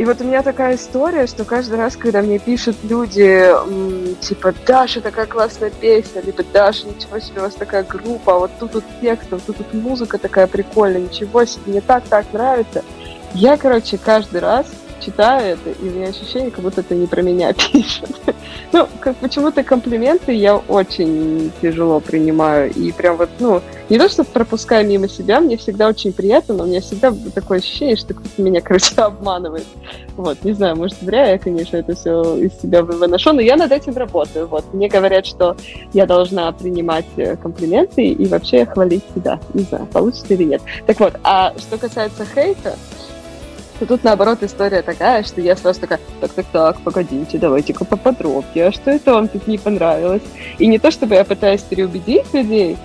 [0.00, 3.52] И вот у меня такая история, что каждый раз, когда мне пишут люди,
[4.22, 8.50] типа, Даша, такая классная песня, либо Даша, ничего себе, у вас такая группа, а вот
[8.58, 12.82] тут тут текст, вот тут тут музыка такая прикольная, ничего себе, мне так так нравится.
[13.34, 14.68] Я, короче, каждый раз
[15.00, 18.10] читаю это, и у меня ощущение, как будто это не про меня пишут.
[18.72, 22.72] ну, как почему-то комплименты я очень тяжело принимаю.
[22.72, 26.64] И прям вот, ну, не то, что пропускаю мимо себя, мне всегда очень приятно, но
[26.64, 29.66] у меня всегда такое ощущение, что кто-то меня, короче, обманывает.
[30.16, 33.72] Вот, не знаю, может, зря я, конечно, это все из себя выношу, но я над
[33.72, 34.46] этим работаю.
[34.46, 35.56] Вот, мне говорят, что
[35.92, 39.40] я должна принимать э, комплименты и вообще хвалить себя.
[39.54, 40.62] Не знаю, получится или нет.
[40.86, 42.76] Так вот, а что касается хейта,
[43.80, 48.90] то тут, наоборот, история такая, что я сразу такая, так-так-так, погодите, давайте-ка поподробнее, а что
[48.90, 50.22] это вам тут не понравилось?
[50.58, 52.76] И не то, чтобы я пытаюсь переубедить людей,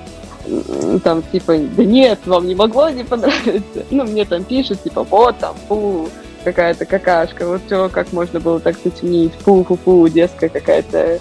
[1.03, 3.83] там, типа, да нет, вам не могло не понравиться.
[3.91, 6.07] Ну, мне там пишут, типа, вот там, фу,
[6.45, 11.19] какая-то какашка, вот все, как можно было так сочинить, фу-фу-фу, детская какая-то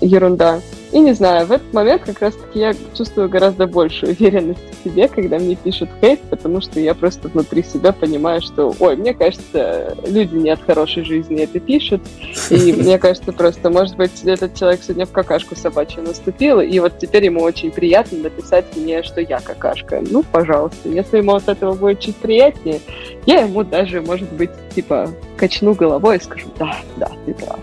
[0.00, 0.60] ерунда.
[0.92, 5.38] И не знаю, в этот момент как раз-таки я чувствую гораздо большую уверенность себе, когда
[5.38, 10.36] мне пишут хейт, потому что я просто внутри себя понимаю, что, ой, мне кажется, люди
[10.36, 12.02] не от хорошей жизни это пишут,
[12.50, 16.98] и мне кажется, просто, может быть, этот человек сегодня в какашку собачью наступил, и вот
[16.98, 20.02] теперь ему очень приятно написать мне, что я какашка.
[20.08, 22.80] Ну, пожалуйста, если ему от этого будет чуть приятнее,
[23.26, 27.58] я ему даже, может быть, типа, качну головой и скажу, да, да, ты прав.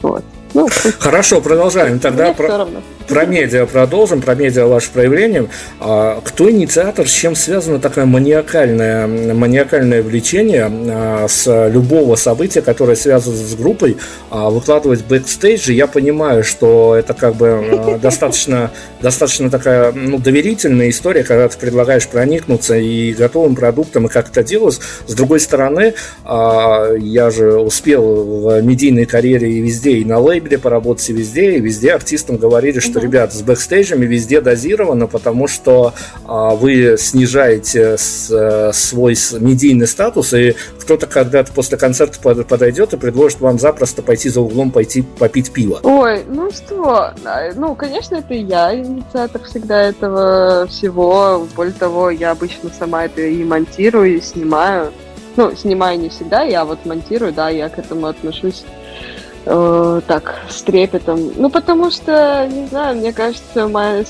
[0.00, 0.24] Вот.
[0.54, 1.98] Ну, Хорошо, продолжаем.
[1.98, 2.68] Тогда про,
[3.12, 5.46] про медиа продолжим, про медиа ваше проявление.
[5.80, 12.96] А, кто инициатор, с чем связано такое маниакальное, маниакальное влечение а, с любого события, которое
[12.96, 13.98] связано с группой,
[14.30, 15.74] а, выкладывать бэкстейджи?
[15.74, 18.70] Я понимаю, что это как бы достаточно,
[19.02, 24.42] достаточно такая ну, доверительная история, когда ты предлагаешь проникнуться и готовым продуктом, и как это
[24.42, 24.80] делать.
[25.06, 25.92] С другой стороны,
[26.24, 31.60] я же успел в медийной карьере и везде, и на лейбле, поработать и везде, и
[31.60, 33.01] везде артистам говорили, что.
[33.02, 35.92] Ребят, с бэкстейджами везде дозировано, потому что
[36.24, 42.96] а, вы снижаете с, а, свой медийный статус, и кто-то когда-то после концерта подойдет и
[42.96, 45.80] предложит вам запросто пойти за углом, пойти попить пиво.
[45.82, 51.46] Ой, ну что, а, ну, конечно, это я инициатор всегда этого всего.
[51.54, 54.92] Более того, я обычно сама это и монтирую, и снимаю.
[55.36, 58.64] Ну, снимаю не всегда, я вот монтирую, да, я к этому отношусь
[59.46, 61.32] э, так, с трепетом.
[61.36, 64.04] Ну, потому что, не знаю, мне кажется, моя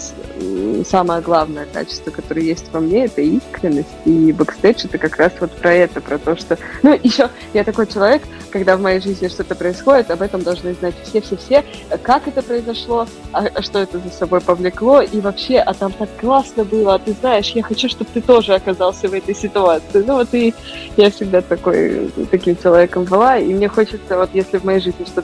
[0.84, 3.88] самое главное качество, которое есть во мне, это искренность.
[4.04, 6.58] И бэкстейдж это как раз вот про это, про то, что...
[6.82, 10.94] Ну, еще я такой человек, когда в моей жизни что-то происходит, об этом должны знать
[11.04, 11.64] все-все-все,
[12.02, 16.08] как это произошло, а, а что это за собой повлекло, и вообще, а там так
[16.20, 20.04] классно было, а ты знаешь, я хочу, чтобы ты тоже оказался в этой ситуации.
[20.06, 20.54] Ну, вот и
[20.96, 25.21] я всегда такой, таким человеком была, и мне хочется, вот если в моей жизни что-то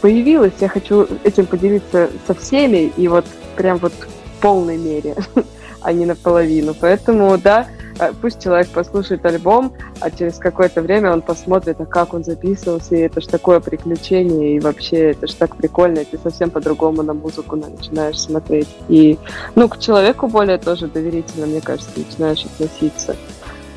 [0.00, 3.24] появилось, я хочу этим поделиться со всеми, и вот
[3.56, 5.16] прям вот в полной мере,
[5.80, 6.74] а не наполовину.
[6.78, 7.66] Поэтому, да,
[7.98, 12.96] э, пусть человек послушает альбом, а через какое-то время он посмотрит, а как он записывался,
[12.96, 17.02] и это ж такое приключение, и вообще это ж так прикольно, и ты совсем по-другому
[17.02, 18.68] на музыку начинаешь смотреть.
[18.88, 19.18] И,
[19.54, 23.16] ну, к человеку более тоже доверительно, мне кажется, начинаешь относиться.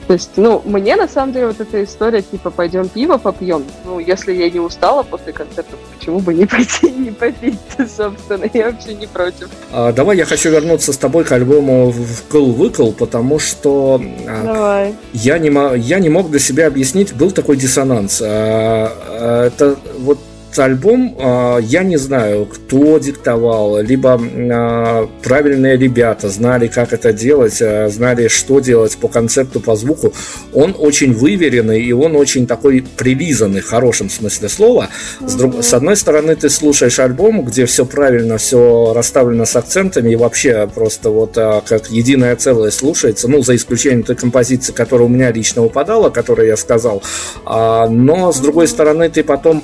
[0.08, 3.99] То есть, ну, мне на самом деле вот эта история, типа, пойдем пиво попьем, ну,
[3.99, 8.72] если я не устала после концерта, почему бы не пойти и не попить собственно, я
[8.72, 9.49] вообще не против.
[9.72, 14.95] А, давай я хочу вернуться с тобой к альбому «Вкл выкл», потому что а, давай.
[15.14, 18.22] Я, не, я не мог для себя объяснить, был такой диссонанс.
[18.22, 20.20] А, а это вот
[20.60, 27.62] альбом, а, я не знаю, кто диктовал, либо а, правильные ребята знали, как это делать,
[27.62, 30.14] а, знали, что делать по концепту, по звуку.
[30.53, 34.89] Он очень выверенный, и он очень такой прилизанный, в хорошем смысле слова.
[35.22, 35.64] С, друг...
[35.64, 40.70] с одной стороны, ты слушаешь альбом, где все правильно, все расставлено с акцентами, и вообще
[40.74, 45.64] просто вот как единое целое слушается, ну, за исключением той композиции, которая у меня лично
[45.64, 47.03] упадала, которую я сказал.
[47.45, 49.64] Но, с другой стороны, ты потом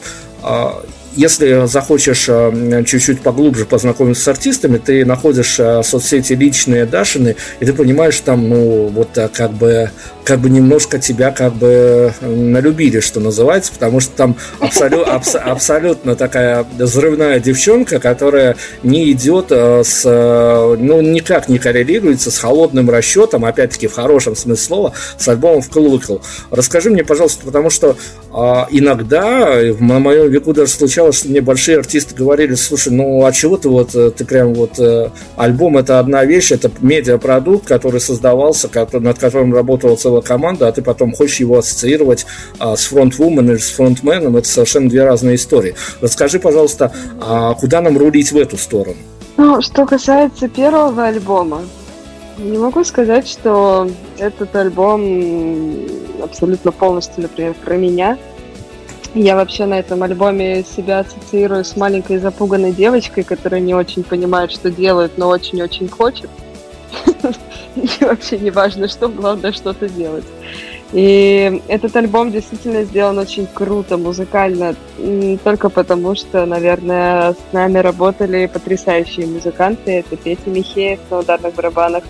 [1.15, 7.65] если захочешь э, чуть-чуть поглубже познакомиться с артистами, ты находишь э, соцсети личные Дашины, и
[7.65, 9.91] ты понимаешь, там, ну, вот э, как бы,
[10.23, 16.15] как бы немножко тебя как бы налюбили, что называется, потому что там абсолю, абс, абсолютно
[16.15, 23.87] такая взрывная девчонка, которая не идет с, ну, никак не коррелируется с холодным расчетом, опять-таки
[23.87, 25.97] в хорошем смысле слова, с альбомом в Вкл
[26.51, 27.95] Расскажи мне, пожалуйста, потому что
[28.71, 33.57] иногда, в моем веку даже случалось что мне большие артисты говорили, слушай, ну а чего
[33.57, 38.69] ты вот, э, ты прям вот, э, альбом это одна вещь, это медиапродукт, который создавался,
[38.93, 42.25] над которым работала целая команда, а ты потом хочешь его ассоциировать
[42.59, 45.75] а, с фронтвумен или с фронтменом, это совершенно две разные истории.
[46.01, 48.97] Расскажи, пожалуйста, а куда нам рулить в эту сторону?
[49.37, 51.61] Ну, что касается первого альбома,
[52.37, 55.85] не могу сказать, что этот альбом
[56.21, 58.17] абсолютно полностью, например, про меня.
[59.15, 64.51] Я вообще на этом альбоме себя ассоциирую с маленькой запуганной девочкой, которая не очень понимает,
[64.51, 66.29] что делает, но очень-очень хочет.
[67.75, 70.25] И вообще не важно, что, главное что-то делать.
[70.93, 74.75] И этот альбом действительно сделан очень круто, музыкально,
[75.43, 79.91] только потому что, наверное, с нами работали потрясающие музыканты.
[79.91, 82.03] Это Петя Михеев на ударных барабанах,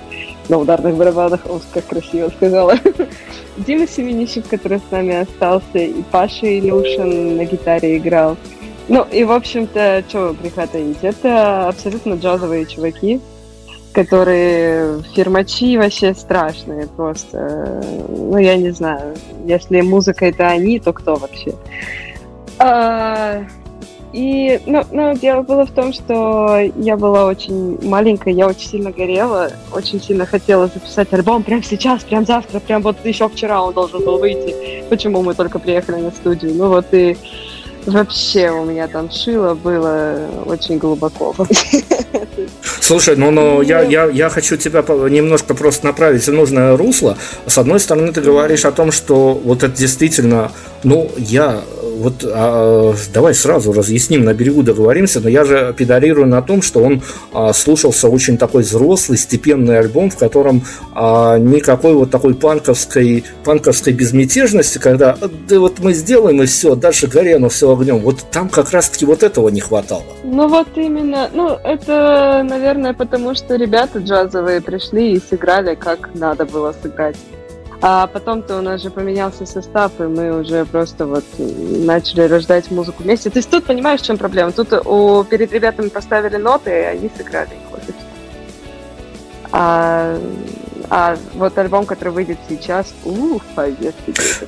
[0.49, 2.77] на ударных барабанах, о, как красиво сказала.
[3.57, 8.35] Дима Семенищев, который с нами остался, и Паша Илюшин на гитаре играл.
[8.89, 13.21] Ну, и, в общем-то, что греха таить, это абсолютно джазовые чуваки,
[13.93, 17.81] которые фирмачи вообще страшные просто.
[18.09, 19.15] Ну, я не знаю,
[19.45, 21.53] если музыка это они, то кто вообще?
[22.59, 23.43] А,
[24.13, 28.91] и, ну, ну, дело было в том, что я была очень маленькая, я очень сильно
[28.91, 33.73] горела, очень сильно хотела записать альбом прямо сейчас, прямо завтра, прям вот еще вчера он
[33.73, 34.83] должен был выйти.
[34.87, 36.53] Почему мы только приехали на студию?
[36.53, 37.17] Ну вот и
[37.85, 41.35] вообще у меня там шило было очень глубоко.
[42.81, 47.17] Слушай, ну, ну я, я, я хочу тебя немножко просто направить в нужное русло.
[47.45, 50.51] С одной стороны, ты говоришь о том, что вот это действительно,
[50.83, 51.61] ну, я
[52.03, 56.83] вот а, давай сразу разъясним, на берегу договоримся, но я же педалирую на том, что
[56.83, 57.01] он
[57.31, 63.93] а, слушался очень такой взрослый, степенный альбом, в котором а, никакой вот такой панковской, панковской
[63.93, 67.99] безмятежности, когда да вот мы сделаем и все, дальше горе оно все огнем.
[67.99, 70.03] Вот там как раз-таки вот этого не хватало.
[70.23, 76.45] Ну вот именно, ну это, наверное, потому что ребята джазовые пришли и сыграли, как надо
[76.45, 77.15] было сыграть.
[77.85, 83.03] А потом-то у нас же поменялся состав, и мы уже просто вот начали рождать музыку
[83.03, 83.29] вместе.
[83.29, 84.53] То есть тут понимаешь, в чем проблема?
[84.53, 87.73] Тут у, перед ребятами поставили ноты, и они сыграли их.
[89.51, 90.17] А
[90.89, 93.95] а вот альбом, который выйдет сейчас, ух, поверьте.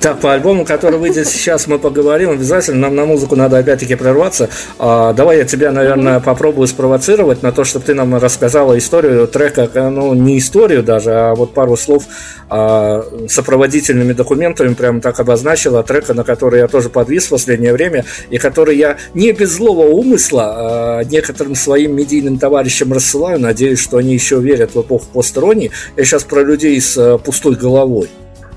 [0.00, 2.30] Так, по альбому, который выйдет сейчас, мы поговорим.
[2.30, 4.48] Обязательно нам на музыку надо опять-таки прерваться.
[4.78, 9.68] А, давай я тебя, наверное, попробую спровоцировать на то, чтобы ты нам рассказала историю трека,
[9.90, 12.04] ну, не историю даже, а вот пару слов
[12.48, 18.04] а, сопроводительными документами прям так обозначила трека, на который я тоже подвис в последнее время,
[18.30, 23.40] и который я не без злого умысла а, некоторым своим медийным товарищам рассылаю.
[23.40, 25.70] Надеюсь, что они еще верят в эпоху посторонней.
[25.96, 28.10] Я сейчас про людей с э, пустой головой.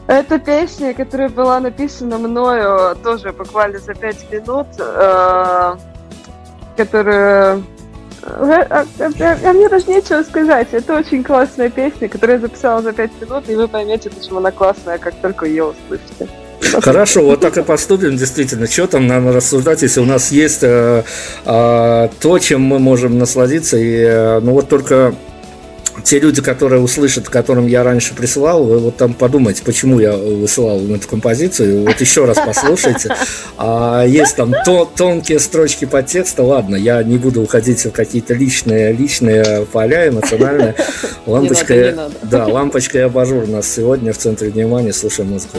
[0.08, 5.76] Это песня, которая была написана мною тоже буквально за пять минут, э,
[6.76, 7.58] которая...
[7.58, 7.62] Э,
[8.24, 10.70] а, а, а мне даже нечего сказать.
[10.72, 14.52] Это очень классная песня, которую я записала за пять минут, и вы поймете, почему она
[14.52, 16.28] классная, как только ее услышите.
[16.62, 18.68] Хорошо, вот так и поступим, действительно.
[18.68, 21.04] Что там нам рассуждать, если у нас есть э,
[21.46, 25.16] э, то, чем мы можем насладиться, и э, ну вот только
[26.04, 30.80] те люди, которые услышат, которым я раньше присылал, вы вот там подумайте, почему я высылал
[30.94, 33.16] эту композицию, вот еще раз послушайте.
[33.58, 38.92] А есть там то, тонкие строчки подтекста, ладно, я не буду уходить в какие-то личные,
[38.94, 40.76] личные поля эмоциональные.
[41.26, 42.16] Лампочка, не надо, не надо.
[42.24, 45.58] да, лампочка и абажур у нас сегодня в центре внимания, слушаем музыку.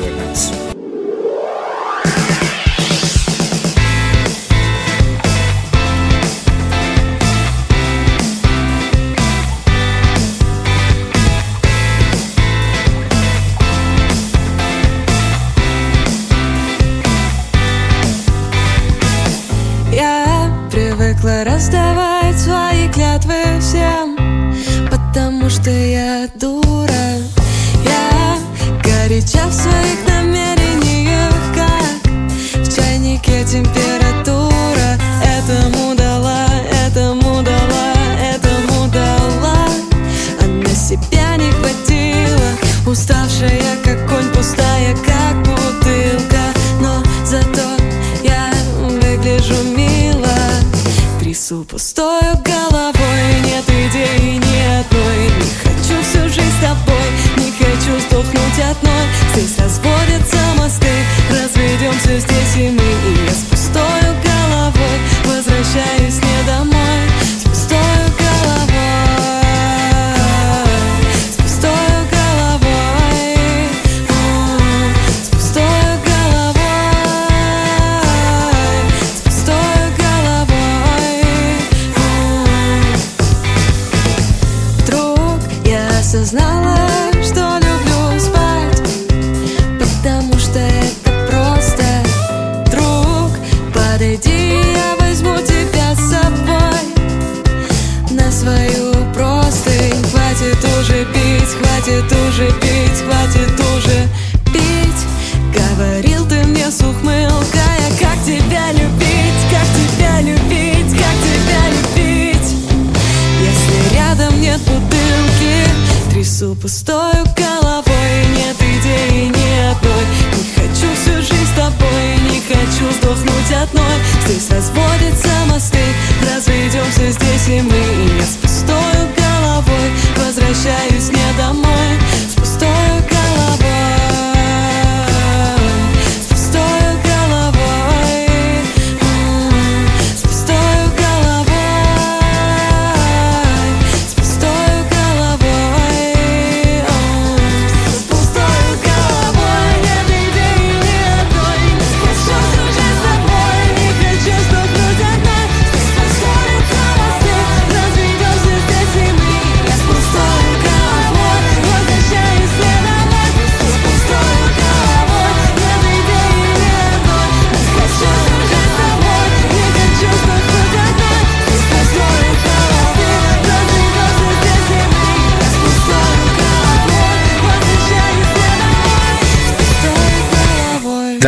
[51.81, 55.31] Пустою головой нет идей ни одной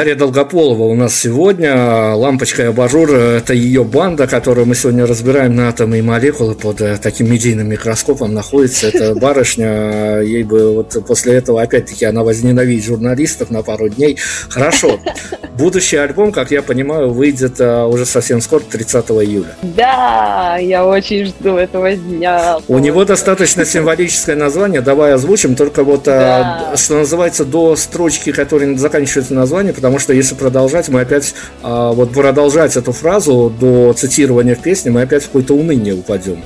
[0.03, 2.16] Дарья Долгополова у нас сегодня.
[2.16, 6.80] Лампочка и абажур– это ее банда, которую мы сегодня разбираем на атомы и молекулы под
[6.80, 8.88] э, таким медийным микроскопом находится.
[8.88, 10.18] Это барышня.
[10.18, 14.18] Ей бы вот после этого, опять-таки, она возненавидит журналистов на пару дней.
[14.48, 14.98] Хорошо.
[15.57, 19.55] Будущий альбом, как я понимаю, выйдет э, уже совсем скоро, 30 июля.
[19.62, 22.59] Да, я очень жду этого дня.
[22.66, 24.80] У него достаточно символическое название.
[24.80, 25.55] Давай озвучим.
[25.55, 26.72] Только вот, э, да.
[26.74, 32.12] что называется, до строчки, которая заканчивается название, потому что если продолжать, мы опять а, вот
[32.12, 36.43] продолжать эту фразу до цитирования в песне, мы опять в какое-то уныние упадем.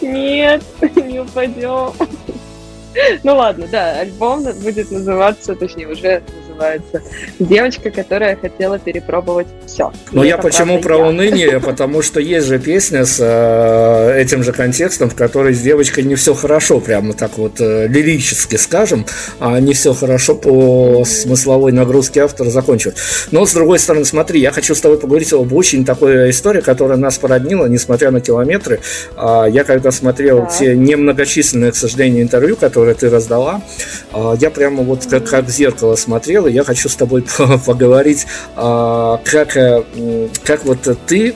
[0.00, 0.62] Нет,
[0.96, 1.92] не упадем.
[3.22, 6.53] Ну ладно, да, альбом будет называться, точнее, уже называется
[7.38, 9.92] «Девочка, которая хотела перепробовать все».
[10.12, 11.06] Но я почему про я.
[11.06, 11.60] уныние?
[11.64, 16.14] Потому что есть же песня с э, этим же контекстом, в которой с девочкой не
[16.14, 19.06] все хорошо, прямо так вот э, лирически скажем,
[19.40, 22.98] а не все хорошо по смысловой нагрузке автора закончивает.
[23.30, 26.98] Но, с другой стороны, смотри, я хочу с тобой поговорить об очень такой истории, которая
[26.98, 28.80] нас породнила, несмотря на километры.
[29.16, 30.46] Э, я когда смотрел да.
[30.46, 33.62] те немногочисленные, к сожалению, интервью, которые ты раздала,
[34.12, 37.24] э, я прямо вот как, как в зеркало смотрел, и я хочу с тобой
[37.66, 38.26] поговорить,
[38.56, 39.82] а, как, э,
[40.44, 41.34] как вот ты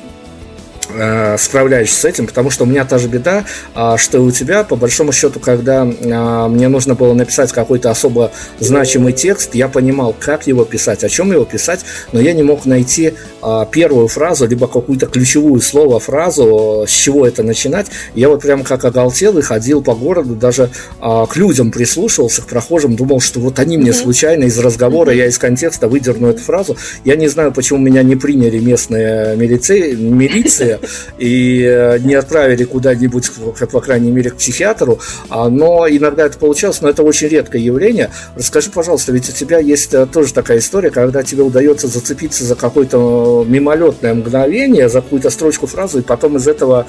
[0.91, 4.31] Э, справляешься с этим, потому что у меня та же беда, а, что и у
[4.31, 9.69] тебя, по большому счету, когда а, мне нужно было написать какой-то особо значимый текст, я
[9.69, 11.81] понимал, как его писать, о чем его писать,
[12.13, 17.27] но я не мог найти а, первую фразу, либо какую-то ключевую слово, фразу, с чего
[17.27, 17.89] это начинать.
[18.15, 20.71] Я вот прям как оголтел и ходил по городу, даже
[21.01, 25.39] к людям прислушивался, к прохожим, думал, что вот они мне случайно из разговора, я из
[25.39, 26.77] контекста выдерну эту фразу.
[27.05, 30.78] Я не знаю, почему меня не приняли местные милиции, милиция,
[31.19, 33.31] и э, не отправили куда-нибудь,
[33.71, 34.99] по крайней мере, к психиатру,
[35.29, 38.11] а, но иногда это получалось, но это очень редкое явление.
[38.37, 42.55] Расскажи, пожалуйста, ведь у тебя есть э, тоже такая история, когда тебе удается зацепиться за
[42.55, 46.87] какое-то мимолетное мгновение, за какую-то строчку, фразу, и потом из этого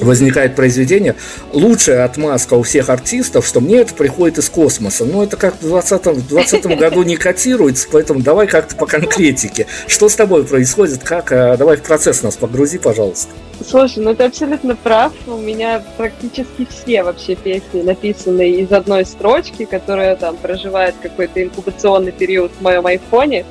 [0.00, 1.14] возникает произведение.
[1.52, 5.04] Лучшая отмазка у всех артистов, что мне это приходит из космоса.
[5.04, 9.66] Но это как в 2020 20 году не котируется, поэтому давай как-то по конкретике.
[9.86, 11.02] Что с тобой происходит?
[11.02, 11.32] Как?
[11.32, 13.30] Э, давай в процесс нас погрузи, пожалуйста.
[13.66, 15.12] Слушай, ну ты абсолютно прав.
[15.26, 22.12] У меня практически все вообще песни написаны из одной строчки, которая там проживает какой-то инкубационный
[22.12, 23.44] период в моем айфоне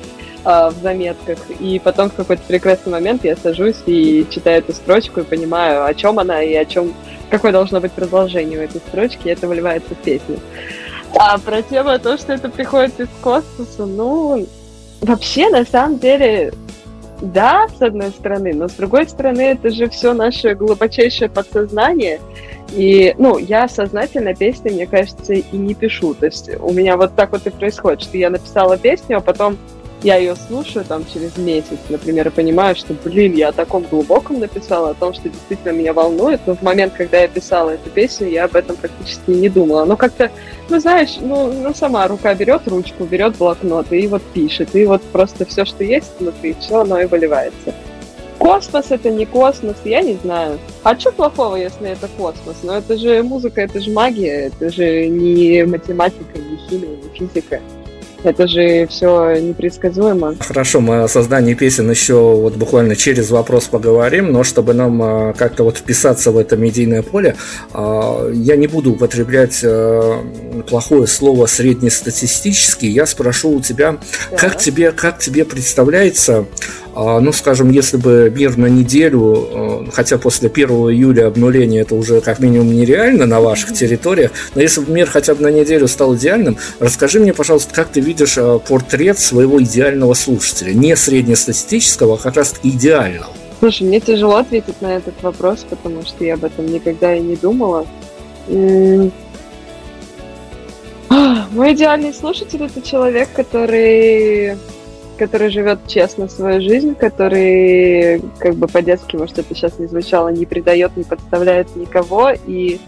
[0.44, 5.24] в заметках, и потом в какой-то прекрасный момент я сажусь и читаю эту строчку и
[5.24, 6.94] понимаю, о чем она и о чем,
[7.30, 10.38] какое должно быть продолжение у этой строчки, и это выливается в песню.
[11.14, 14.46] А про тему то, что это приходит из космоса, ну,
[15.00, 16.52] вообще, на самом деле,
[17.20, 22.20] да, с одной стороны, но с другой стороны, это же все наше глубочайшее подсознание.
[22.72, 26.14] И, ну, я сознательно песни, мне кажется, и не пишу.
[26.14, 29.58] То есть у меня вот так вот и происходит, что я написала песню, а потом
[30.02, 34.40] я ее слушаю там через месяц, например, и понимаю, что, блин, я о таком глубоком
[34.40, 38.28] написала, о том, что действительно меня волнует, но в момент, когда я писала эту песню,
[38.28, 39.84] я об этом практически не думала.
[39.84, 40.30] Но как-то,
[40.68, 45.02] ну, знаешь, ну, ну сама рука берет ручку, берет блокнот и вот пишет, и вот
[45.02, 47.74] просто все, что есть внутри, все оно и выливается.
[48.38, 50.58] Космос это не космос, я не знаю.
[50.82, 52.56] А что плохого, если это космос?
[52.62, 57.60] Но это же музыка, это же магия, это же не математика, не химия, не физика.
[58.22, 60.34] Это же все непредсказуемо.
[60.40, 65.32] Хорошо, мы о создании песен еще вот буквально через вопрос поговорим, но чтобы нам а,
[65.32, 67.36] как-то вот вписаться в это медийное поле,
[67.72, 70.22] а, я не буду употреблять а,
[70.68, 72.88] плохое слово среднестатистический.
[72.88, 73.96] Я спрошу у тебя,
[74.30, 74.36] да.
[74.36, 76.44] как тебе, как тебе представляется
[76.94, 82.20] ну, скажем, если бы мир на неделю, э, хотя после 1 июля обнуления это уже
[82.20, 86.16] как минимум нереально на ваших территориях, но если бы мир хотя бы на неделю стал
[86.16, 92.18] идеальным, расскажи мне, пожалуйста, как ты видишь э, портрет своего идеального слушателя, не среднестатистического, а
[92.18, 93.32] как раз идеального?
[93.60, 97.36] Слушай, мне тяжело ответить на этот вопрос, потому что я об этом никогда и не
[97.36, 97.86] думала.
[101.50, 104.56] Мой идеальный слушатель это человек, который
[105.20, 110.46] который живет честно свою жизнь, который, как бы по-детски, может, это сейчас не звучало, не
[110.46, 112.80] предает, не подставляет никого и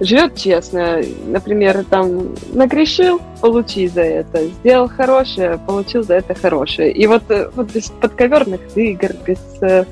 [0.00, 1.00] живет честно.
[1.28, 4.48] Например, там нагрешил, получи за это.
[4.48, 6.90] Сделал хорошее, получил за это хорошее.
[6.90, 9.84] И вот, э, вот без подковерных игр, без, э,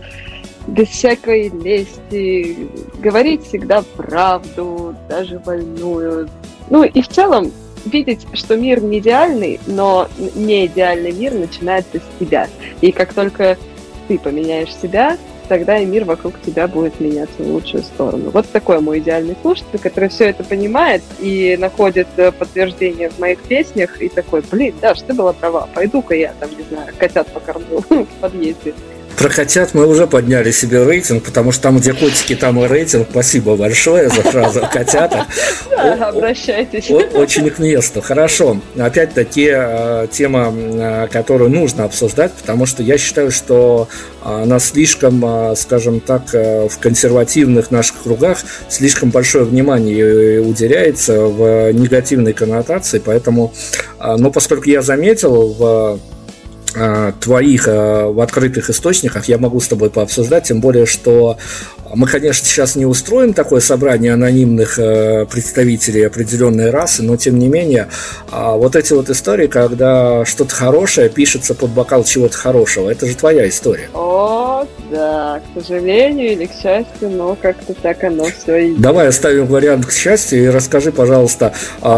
[0.66, 2.56] без всякой лести,
[2.98, 6.28] говорить всегда правду, даже больную.
[6.70, 7.52] Ну и в целом
[7.84, 12.48] видеть, что мир не идеальный, но не идеальный мир начинается с тебя.
[12.80, 13.56] И как только
[14.08, 15.16] ты поменяешь себя,
[15.48, 18.30] тогда и мир вокруг тебя будет меняться в лучшую сторону.
[18.30, 23.40] Вот такой мой идеальный слушатель, который все это понимает и находит э, подтверждение в моих
[23.42, 27.84] песнях, и такой, блин, да, ты была права, пойду-ка я там, не знаю, котят покормлю
[27.88, 28.74] в подъезде.
[29.16, 33.08] Про котят мы уже подняли себе рейтинг, потому что там, где котики, там и рейтинг.
[33.10, 35.26] Спасибо большое за фразу о котятах.
[35.70, 36.90] Да, обращайтесь.
[36.90, 38.00] Очень к месту.
[38.00, 38.60] Хорошо.
[38.78, 43.88] Опять-таки, э, тема, э, которую нужно обсуждать, потому что я считаю, что
[44.22, 48.38] она слишком, э, скажем так, в консервативных наших кругах
[48.68, 53.52] слишком большое внимание уделяется в негативной коннотации, поэтому,
[54.00, 55.98] но поскольку я заметил в Э,
[57.20, 61.36] твоих э, в открытых источниках я могу с тобой пообсуждать, тем более, что
[61.94, 67.48] мы, конечно, сейчас не устроим такое собрание анонимных э, представителей определенной расы, но тем не
[67.48, 67.88] менее,
[68.30, 73.48] вот эти вот истории, когда что-то хорошее пишется под бокал чего-то хорошего, это же твоя
[73.48, 73.88] история.
[73.92, 78.74] О, да, к сожалению или к счастью, но как-то так оно все и...
[78.76, 81.52] Давай оставим вариант к счастью и расскажи, пожалуйста,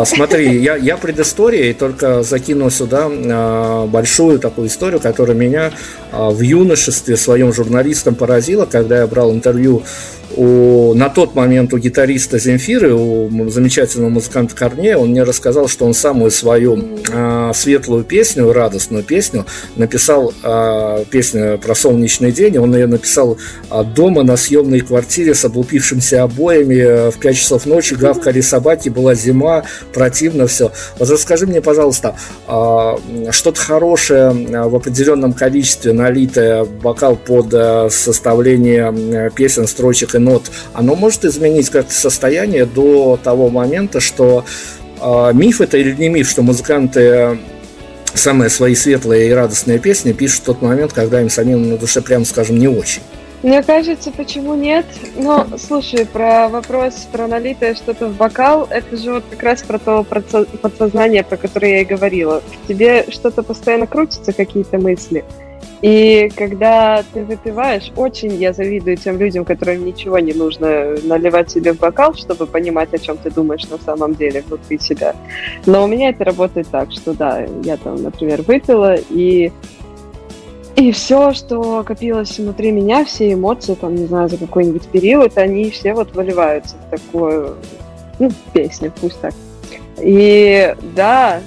[0.04, 3.08] смотри, я, я предыстория и только закину сюда
[3.86, 5.72] большую такую историю, которая меня
[6.12, 9.82] в юношестве своем журналистом поразила, когда я брал интервью
[10.36, 15.84] у, на тот момент у гитариста Земфиры, у замечательного музыканта Корнея, он мне рассказал, что
[15.84, 16.78] он самую свою
[17.12, 23.38] э, светлую песню, радостную песню, написал э, песню про солнечный день, он ее написал
[23.70, 29.14] э, дома на съемной квартире с облупившимися обоями, в 5 часов ночи гавкали собаки, была
[29.14, 30.72] зима, противно все.
[30.98, 32.16] Вот расскажи мне, пожалуйста,
[32.48, 37.50] э, что-то хорошее в определенном количестве, налитое бокал под
[37.92, 44.44] составление песен, строчек и нот, оно может изменить как-то состояние до того момента, что
[45.00, 47.38] э, миф это или не миф, что музыканты
[48.14, 52.00] самые свои светлые и радостные песни пишут в тот момент, когда им самим на душе,
[52.00, 53.02] прямо скажем, не очень.
[53.44, 54.86] Мне кажется, почему нет?
[55.16, 59.78] Но, слушай, про вопрос про налитое что-то в бокал, это же вот как раз про
[59.78, 60.02] то
[60.62, 62.40] подсознание, про которое я и говорила.
[62.40, 65.26] В тебе что-то постоянно крутится, какие-то мысли.
[65.84, 71.74] И когда ты выпиваешь, очень я завидую тем людям, которым ничего не нужно наливать себе
[71.74, 75.14] в бокал, чтобы понимать, о чем ты думаешь на самом деле внутри себя.
[75.66, 79.52] Но у меня это работает так, что да, я там, например, выпила, и
[80.76, 85.68] и все, что копилось внутри меня, все эмоции, там, не знаю, за какой-нибудь период, они
[85.68, 87.56] все вот выливаются в такую,
[88.18, 89.34] ну, песню, пусть так.
[90.00, 91.40] И да,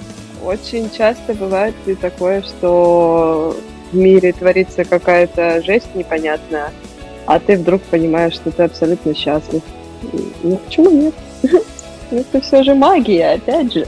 [0.44, 3.56] очень часто бывает и такое, что
[3.92, 6.72] в мире творится какая-то жесть непонятная,
[7.26, 9.62] а ты вдруг понимаешь, что ты абсолютно счастлив.
[10.42, 11.14] Ну почему нет?
[12.10, 13.84] Это все же магия, опять же.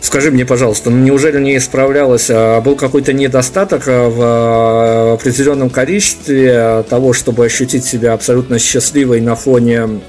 [0.00, 5.70] Скажи мне, пожалуйста, ну неужели не исправлялось, а был какой-то недостаток а, в а, определенном
[5.70, 10.00] количестве того, чтобы ощутить себя абсолютно счастливой на фоне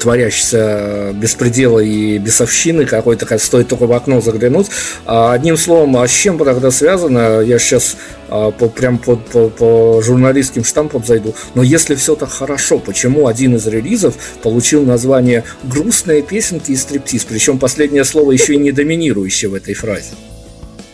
[0.00, 4.68] творящийся беспредела и бесовщины какой-то, стоит только в окно заглянуть.
[5.06, 7.96] А, одним словом, а с чем тогда связано, я сейчас
[8.28, 13.26] а, по, прям по, по, по журналистским штампам зайду, но если все так хорошо, почему
[13.26, 18.72] один из релизов получил название «Грустные песенки и стриптиз», причем последнее слово еще и не
[18.72, 20.10] доминирующее в этой фразе?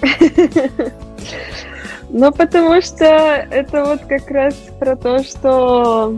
[2.09, 6.16] Ну, потому что это вот как раз про то, что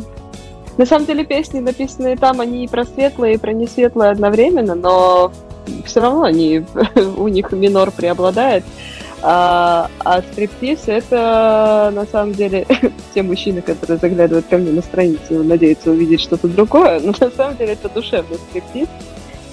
[0.79, 5.33] на самом деле песни, написанные там, они и про светлое, и про несветлое одновременно, но
[5.85, 6.65] все равно они,
[7.17, 8.65] у них минор преобладает.
[9.21, 12.65] А, а стриптиз это на самом деле
[13.15, 17.57] те мужчины, которые заглядывают ко мне на страницу, надеются увидеть что-то другое, но на самом
[17.57, 18.87] деле это душевный стриптиз.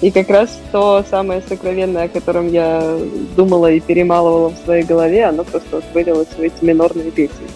[0.02, 2.98] И как раз то самое сокровенное, о котором я
[3.34, 7.46] думала и перемалывала в своей голове, оно просто вот вылилось в эти минорные песни.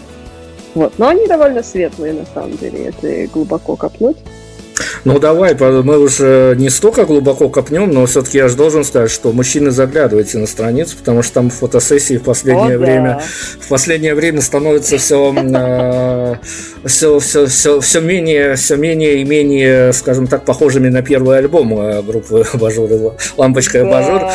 [0.74, 0.94] Вот.
[0.98, 4.18] Но они довольно светлые, на самом деле, если глубоко копнуть.
[5.04, 9.32] Ну давай, мы уже не столько глубоко копнем, но все-таки я же должен сказать, что
[9.32, 13.24] мужчины заглядывайте на страницу, потому что там фотосессии в последнее О, время да.
[13.60, 16.38] в последнее время становится все,
[16.84, 21.78] все, все, все, все менее, все менее и менее, скажем так, похожими на первый альбом
[21.78, 24.20] э, группы Абажур, Лампочка и Абажур.
[24.20, 24.32] Да.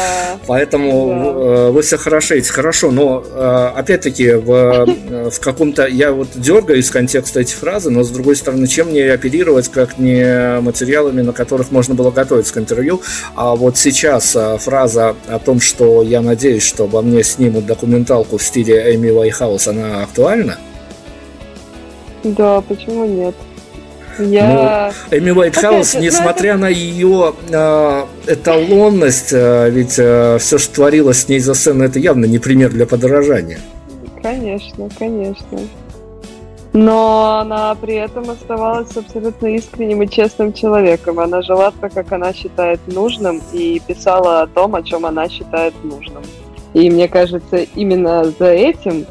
[0.47, 1.71] Поэтому да.
[1.71, 4.85] вы все хорошеете, хорошо, но э, опять-таки в,
[5.31, 9.11] в каком-то я вот дергаю из контекста эти фразы, но с другой стороны, чем мне
[9.11, 10.23] апеллировать, как не
[10.61, 13.01] материалами, на которых можно было готовиться к интервью.
[13.35, 18.37] А вот сейчас а, фраза о том, что я надеюсь, что обо мне снимут документалку
[18.37, 20.57] в стиле Эми Уайнхаус, она актуальна?
[22.23, 23.35] Да, почему нет?
[24.17, 24.93] Я...
[25.11, 26.59] Ну, Эми Уайнхаус, Опять, несмотря это...
[26.61, 31.99] на ее э, эталонность, э, ведь э, все, что творилось с ней за сценой, это
[31.99, 33.59] явно не пример для подражания.
[34.23, 35.59] Конечно, конечно.
[36.75, 41.21] Но она при этом оставалась абсолютно искренним и честным человеком.
[41.21, 45.73] Она жила так, как она считает нужным, и писала о том, о чем она считает
[45.85, 46.21] нужным.
[46.73, 49.05] И мне кажется, именно за этим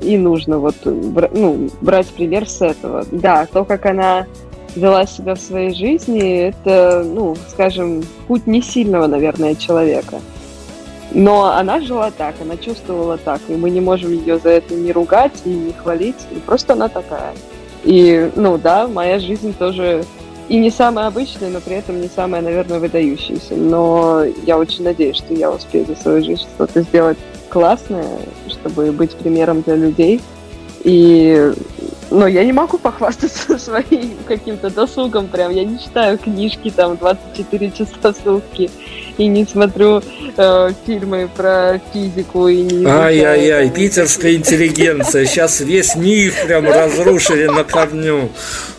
[0.00, 3.04] и нужно вот ну, брать пример с этого.
[3.12, 4.26] Да, то, как она
[4.74, 10.20] вела себя в своей жизни, это, ну, скажем, путь не сильного, наверное, человека.
[11.12, 14.92] Но она жила так, она чувствовала так, и мы не можем ее за это не
[14.92, 17.34] ругать и не хвалить, и просто она такая.
[17.82, 20.04] И, ну да, моя жизнь тоже
[20.48, 23.54] и не самая обычная, но при этом не самая, наверное, выдающаяся.
[23.54, 29.12] Но я очень надеюсь, что я успею за свою жизнь что-то сделать классное, чтобы быть
[29.12, 30.20] примером для людей.
[30.82, 31.52] И
[32.10, 35.52] но я не могу похвастаться своим каким-то досугом прям.
[35.52, 38.70] Я не читаю книжки там 24 часа в сутки
[39.20, 40.02] и не смотрю
[40.36, 45.26] э, фильмы про физику и не Ай-яй-яй, питерская интеллигенция.
[45.26, 48.30] Сейчас весь миф прям разрушили на корню.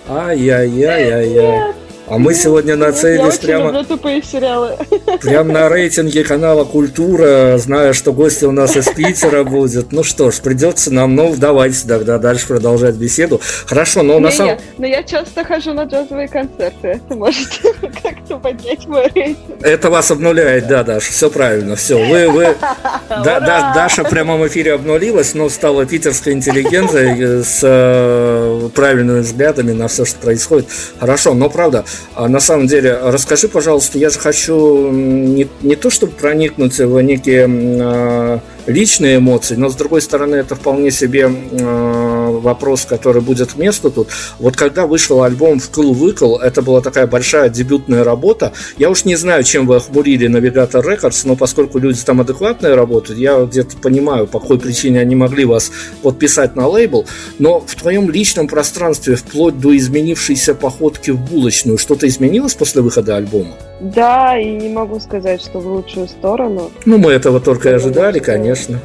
[0.09, 1.73] Ай-яй-яй-яй-яй.
[2.07, 4.77] А мы сегодня нацелились прямо, тупые сериалы.
[5.21, 9.91] прямо на рейтинге канала Культура, зная, что гости у нас из Питера будет.
[9.91, 13.39] Ну что ж, придется нам, ну, давайте тогда дальше продолжать беседу.
[13.65, 14.57] Хорошо, но не, на самом...
[14.77, 16.87] Но я часто хожу на джазовые концерты.
[16.87, 17.47] Это может
[18.03, 19.61] как-то поднять мой рейтинг.
[19.61, 21.97] Это вас обнуляет, да, Даша, все правильно, все.
[22.03, 22.55] Вы, вы...
[23.09, 29.73] Да, да, Даша в прямом эфире обнулилась, но стала питерской интеллигенцией с э, правильными взглядами
[29.73, 30.67] на все, что происходит.
[30.97, 31.83] Хорошо, но правда,
[32.17, 37.47] на самом деле, расскажи, пожалуйста, я же хочу не, не то, чтобы проникнуть в некие
[37.47, 43.55] э, личные эмоции, но с другой стороны, это вполне себе э, вопрос, который будет к
[43.57, 44.09] месту тут.
[44.39, 48.53] Вот когда вышел альбом «Вкл выкл», это была такая большая дебютная работа.
[48.77, 53.19] Я уж не знаю, чем вы охмурили Навигатор Рекордс, но поскольку люди там адекватные работают,
[53.19, 57.05] я где-то понимаю, по какой причине они могли вас подписать на лейбл.
[57.39, 63.15] Но в твоем личном пространстве, вплоть до изменившейся походки в булочную, что-то изменилось после выхода
[63.15, 63.55] альбома?
[63.81, 66.71] Да, и не могу сказать, что в лучшую сторону.
[66.85, 68.19] Ну, мы этого только и ожидали,
[68.51, 68.79] конечно.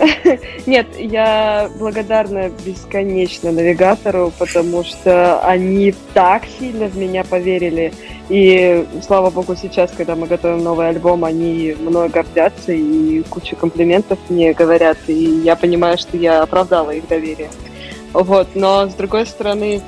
[0.66, 7.92] Нет, я благодарна бесконечно навигатору, потому что они так сильно в меня поверили.
[8.28, 14.18] И слава богу, сейчас, когда мы готовим новый альбом, они мной гордятся и кучу комплиментов
[14.28, 14.96] мне говорят.
[15.08, 17.50] И я понимаю, что я оправдала их доверие.
[18.12, 19.82] Вот, но с другой стороны,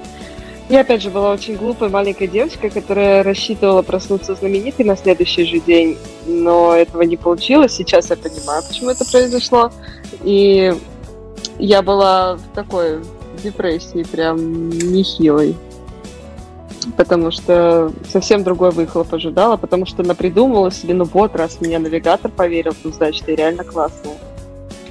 [0.72, 5.60] я, опять же, была очень глупой маленькой девочкой, которая рассчитывала проснуться знаменитой на следующий же
[5.60, 7.74] день, но этого не получилось.
[7.74, 9.70] Сейчас я понимаю, почему это произошло.
[10.24, 10.74] И
[11.58, 13.00] я была в такой
[13.42, 15.54] депрессии, прям нехилой.
[16.96, 22.30] Потому что совсем другой выхлоп ожидала, потому что напридумывала себе, ну вот, раз меня навигатор
[22.30, 24.16] поверил, то значит, ты реально классная.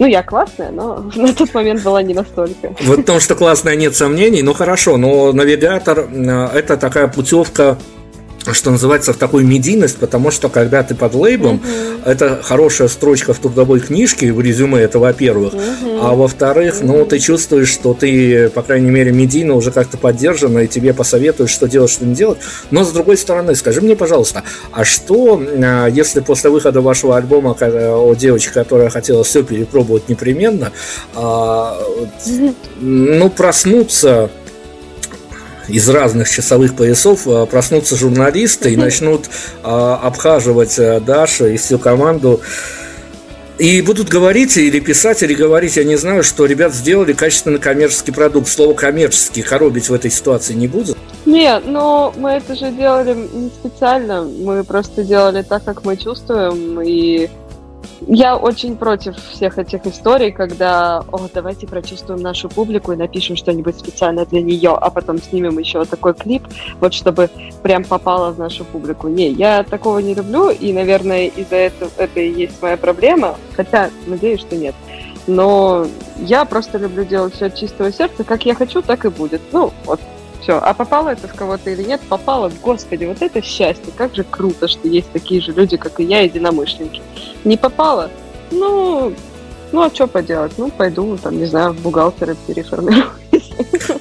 [0.01, 2.73] Ну, я классная, но на тот момент была не настолько.
[2.81, 4.41] Вот в том, что классная, нет сомнений.
[4.41, 7.77] Ну, хорошо, но навигатор э,– это такая путевка
[8.51, 12.01] что называется, в такую медийность, потому что когда ты под лейблом, uh-huh.
[12.05, 15.99] это хорошая строчка в трудовой книжке, в резюме, это во-первых, uh-huh.
[16.01, 16.85] а во-вторых, uh-huh.
[16.85, 21.49] ну, ты чувствуешь, что ты, по крайней мере, медийно уже как-то поддержана, и тебе посоветуют,
[21.49, 22.39] что делать, что не делать.
[22.71, 27.55] Но, с другой стороны, скажи мне, пожалуйста, а что, а, если после выхода вашего альбома
[27.59, 30.71] о девочке, которая хотела все перепробовать непременно,
[31.15, 32.55] uh-huh.
[32.79, 34.29] ну, проснуться
[35.71, 39.29] из разных часовых поясов а, проснутся журналисты и начнут
[39.63, 42.41] а, обхаживать а, Дашу и всю команду.
[43.57, 48.11] И будут говорить или писать, или говорить, я не знаю, что ребят сделали качественный коммерческий
[48.11, 48.47] продукт.
[48.47, 50.97] Слово коммерческий коробить в этой ситуации не будет?
[51.25, 54.23] Нет, но мы это же делали не специально.
[54.23, 56.81] Мы просто делали так, как мы чувствуем.
[56.81, 57.29] И
[58.07, 63.77] я очень против всех этих историй, когда, о, давайте прочувствуем нашу публику и напишем что-нибудь
[63.77, 66.43] специально для нее, а потом снимем еще такой клип,
[66.79, 67.29] вот чтобы
[67.61, 69.07] прям попало в нашу публику.
[69.07, 73.89] Не, я такого не люблю, и, наверное, из-за этого это и есть моя проблема, хотя
[74.07, 74.75] надеюсь, что нет.
[75.27, 75.85] Но
[76.17, 79.41] я просто люблю делать все от чистого сердца, как я хочу, так и будет.
[79.51, 79.99] Ну, вот
[80.41, 80.57] все.
[80.57, 82.01] А попало это в кого-то или нет?
[82.09, 82.51] Попало.
[82.61, 83.93] Господи, вот это счастье.
[83.95, 87.01] Как же круто, что есть такие же люди, как и я, единомышленники.
[87.43, 88.09] Не попало?
[88.51, 89.13] Ну,
[89.71, 90.53] ну а что поделать?
[90.57, 93.20] Ну, пойду, там, не знаю, в бухгалтера переформируюсь.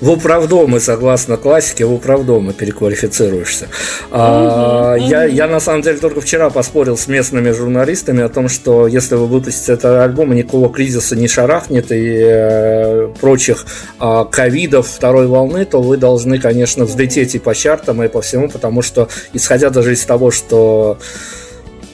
[0.01, 3.69] В управдомы, согласно классике, в управдомы переквалифицируешься.
[4.11, 8.87] А, я, я на самом деле только вчера поспорил с местными журналистами о том, что
[8.87, 13.67] если вы выпустите этот альбом, никакого кризиса не шарахнет и э, прочих
[14.01, 18.49] э, ковидов второй волны, то вы должны, конечно, взлететь и по чартам, и по всему,
[18.49, 20.99] потому что, исходя даже из того, что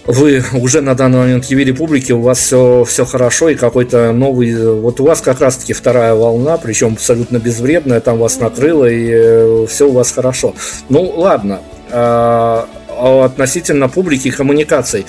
[0.06, 4.54] вы уже на данный момент явили публике, у вас все, все хорошо, и какой-то новый...
[4.80, 9.66] Вот у вас как раз-таки вторая волна, причем абсолютно безвредная, там вас накрыло, и э,
[9.68, 10.54] все у вас хорошо.
[10.88, 11.60] Ну, ладно.
[11.90, 15.06] А, а относительно публики и коммуникаций.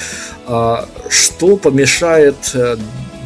[0.47, 2.77] А, что помешает э,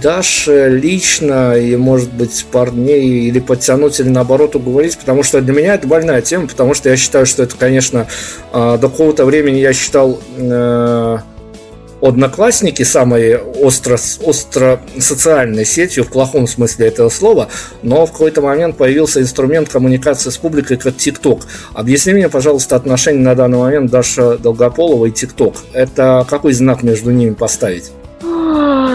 [0.02, 5.76] Даше лично и, может быть, парней или подтянуть, или наоборот уговорить, потому что для меня
[5.76, 8.08] это больная тема, потому что я считаю, что это, конечно,
[8.52, 11.20] до какого-то времени я считал э,
[12.02, 17.50] Одноклассники самой остро, остро социальной сетью, в плохом смысле этого слова,
[17.84, 21.42] но в какой-то момент появился инструмент коммуникации с публикой, как ТикТок.
[21.74, 25.56] Объясни мне, пожалуйста, отношения на данный момент Даша Долгополова и ТикТок.
[25.74, 27.92] Это какой знак между ними поставить?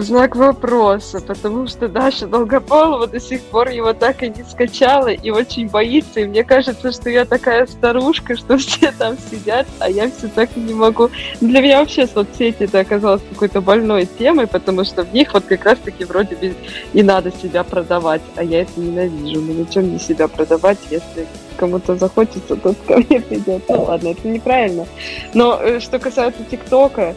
[0.00, 5.30] знак вопроса, потому что Даша Долгополова до сих пор его так и не скачала и
[5.30, 6.20] очень боится.
[6.20, 10.50] И мне кажется, что я такая старушка, что все там сидят, а я все так
[10.56, 11.10] и не могу.
[11.40, 15.64] Для меня вообще соцсети это оказалось какой-то больной темой, потому что в них вот как
[15.64, 16.54] раз-таки вроде бы
[16.92, 19.40] и надо себя продавать, а я это ненавижу.
[19.40, 23.62] Ну зачем мне себя продавать, если кому-то захочется, тот ко мне придет.
[23.68, 24.86] Ну ладно, это неправильно.
[25.34, 27.14] Но э, что касается ТикТока,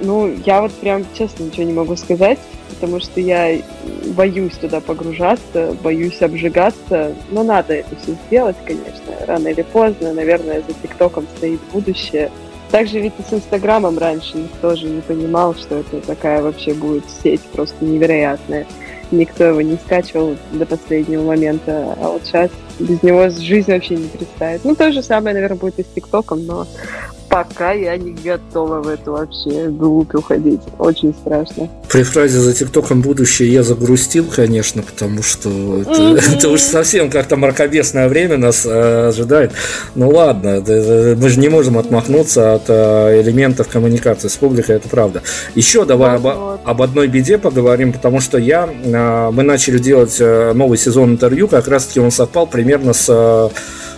[0.00, 2.38] ну, я вот прям честно ничего не могу сказать,
[2.68, 3.58] потому что я
[4.16, 10.62] боюсь туда погружаться, боюсь обжигаться, но надо это все сделать, конечно, рано или поздно, наверное,
[10.66, 12.30] за ТикТоком стоит будущее.
[12.70, 17.04] Также ведь и с Инстаграмом раньше никто же не понимал, что это такая вообще будет
[17.22, 18.66] сеть просто невероятная.
[19.10, 24.06] Никто его не скачивал до последнего момента, а вот сейчас без него жизнь вообще не
[24.06, 24.64] представит.
[24.64, 26.68] Ну, то же самое, наверное, будет и с ТикТоком, но
[27.30, 30.60] пока я не готова в эту вообще глубь уходить.
[30.78, 31.68] Очень страшно.
[31.88, 35.48] При фразе «за ТикТоком будущее» я загрустил, конечно, потому что
[35.80, 36.36] это, mm-hmm.
[36.36, 39.52] это уж совсем как-то мракобесное время нас э, ожидает.
[39.94, 45.22] Ну ладно, мы же не можем отмахнуться от э, элементов коммуникации с публикой, это правда.
[45.54, 50.16] Еще давай вот, об, об одной беде поговорим, потому что я, э, мы начали делать
[50.18, 53.48] э, новый сезон интервью, как раз-таки он совпал примерно с э,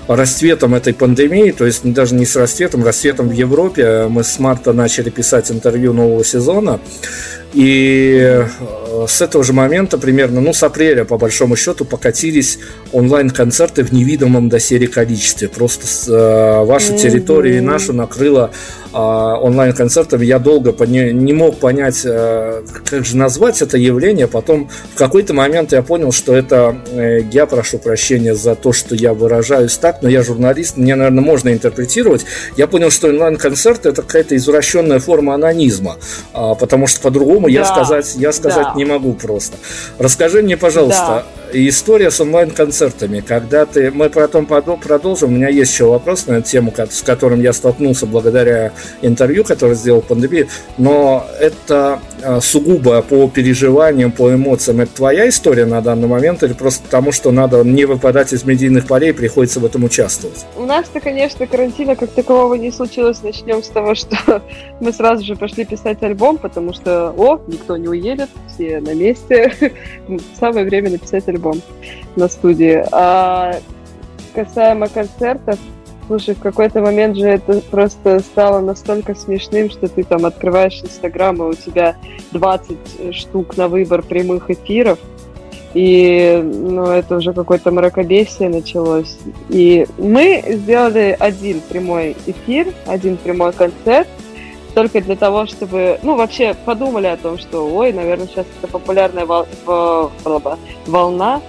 [0.08, 4.06] расцветом этой пандемии, то есть даже не с расцветом, расцветом в Европе.
[4.08, 6.80] Мы с марта начали писать интервью нового сезона.
[7.54, 8.44] И
[9.08, 12.58] с этого же момента, примерно, ну, с апреля, по большому счету, покатились
[12.92, 15.48] онлайн-концерты в невидимом доселе количестве.
[15.48, 18.50] Просто с, э, вашу территорию и нашу накрыло
[18.94, 20.24] э, онлайн-концертами.
[20.24, 24.28] Я долго пони- не мог понять, э, как же назвать это явление.
[24.28, 28.94] Потом в какой-то момент я понял, что это, э, я прошу прощения за то, что
[28.94, 32.26] я выражаюсь так, но я журналист, мне, наверное, можно интерпретировать.
[32.56, 35.96] Я понял, что онлайн-концерт это какая-то извращенная форма анонизма,
[36.34, 38.74] э, потому что по-другому по-другому да, я сказать, я сказать да.
[38.76, 39.56] не могу просто.
[39.98, 41.24] Расскажи мне, пожалуйста.
[41.54, 43.20] История с онлайн-концертами.
[43.20, 45.30] Когда ты, мы потом продолжим.
[45.30, 48.72] У меня есть еще вопрос на эту тему, с которым я столкнулся благодаря
[49.02, 50.48] интервью, которое сделал пандемии.
[50.78, 54.80] Но это а, сугубо по переживаниям, по эмоциям.
[54.80, 58.86] Это твоя история на данный момент или просто потому, что надо не выпадать из медийных
[58.86, 60.46] полей, приходится в этом участвовать?
[60.56, 63.22] У нас-то, конечно, карантина как такового не случилось.
[63.22, 64.42] Начнем с того, что
[64.80, 69.52] мы сразу же пошли писать альбом, потому что, о, никто не уедет, все на месте.
[70.38, 71.41] Самое время написать альбом
[72.16, 72.84] на студии.
[72.92, 73.56] А
[74.34, 75.58] касаемо концертов,
[76.06, 81.36] слушай, в какой-то момент же это просто стало настолько смешным, что ты там открываешь Инстаграм,
[81.36, 81.96] и у тебя
[82.32, 84.98] 20 штук на выбор прямых эфиров,
[85.74, 89.16] и ну, это уже какое-то мракобесие началось.
[89.48, 94.08] И мы сделали один прямой эфир, один прямой концерт,
[94.74, 99.26] только для того, чтобы, ну, вообще подумали о том, что, ой, наверное, сейчас это популярная
[99.26, 99.46] вол...
[100.86, 101.40] волна,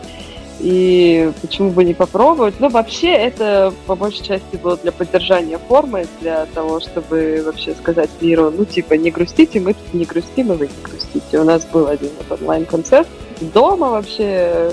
[0.59, 2.55] и почему бы не попробовать.
[2.59, 8.09] Ну, вообще, это по большей части было для поддержания формы, для того, чтобы вообще сказать
[8.21, 11.39] миру, ну, типа, не грустите, мы тут не грустим, и вы не грустите.
[11.39, 13.07] У нас был один вот онлайн-концерт
[13.41, 14.71] дома вообще,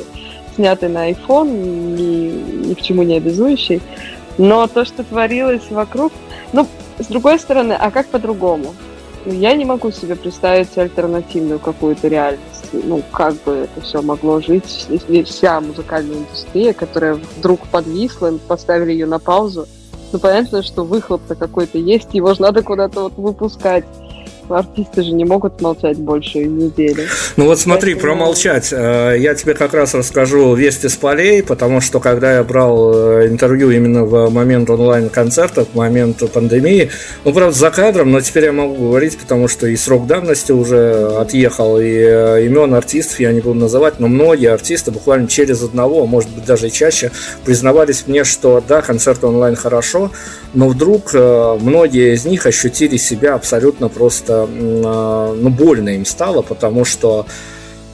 [0.54, 1.50] снятый на iPhone,
[1.96, 3.80] ни, ни к чему не обязующий.
[4.38, 6.12] Но то, что творилось вокруг,
[6.52, 6.66] ну,
[7.00, 8.74] с другой стороны, а как по-другому?
[9.26, 12.70] Ну, я не могу себе представить альтернативную какую-то реальность.
[12.72, 18.92] Ну, как бы это все могло жить, если вся музыкальная индустрия, которая вдруг подвисла, поставили
[18.92, 19.66] ее на паузу.
[20.12, 23.84] Ну, понятно, что выхлоп-то какой-то есть, его же надо куда-то вот выпускать
[24.58, 27.06] артисты же не могут молчать больше недели.
[27.36, 28.14] Ну вот смотри, Поэтому...
[28.14, 28.72] промолчать.
[28.72, 33.28] Э, я тебе как раз расскажу вести с полей, потому что когда я брал э,
[33.28, 36.90] интервью именно в момент онлайн-концертов, в момент пандемии,
[37.24, 41.16] ну, правда, за кадром, но теперь я могу говорить, потому что и срок давности уже
[41.18, 46.06] отъехал, и э, имен артистов я не буду называть, но многие артисты буквально через одного,
[46.06, 47.10] может быть, даже и чаще,
[47.44, 50.10] признавались мне, что да, концерт онлайн хорошо,
[50.54, 57.26] но вдруг многие из них ощутили себя абсолютно просто, ну, больно им стало, потому что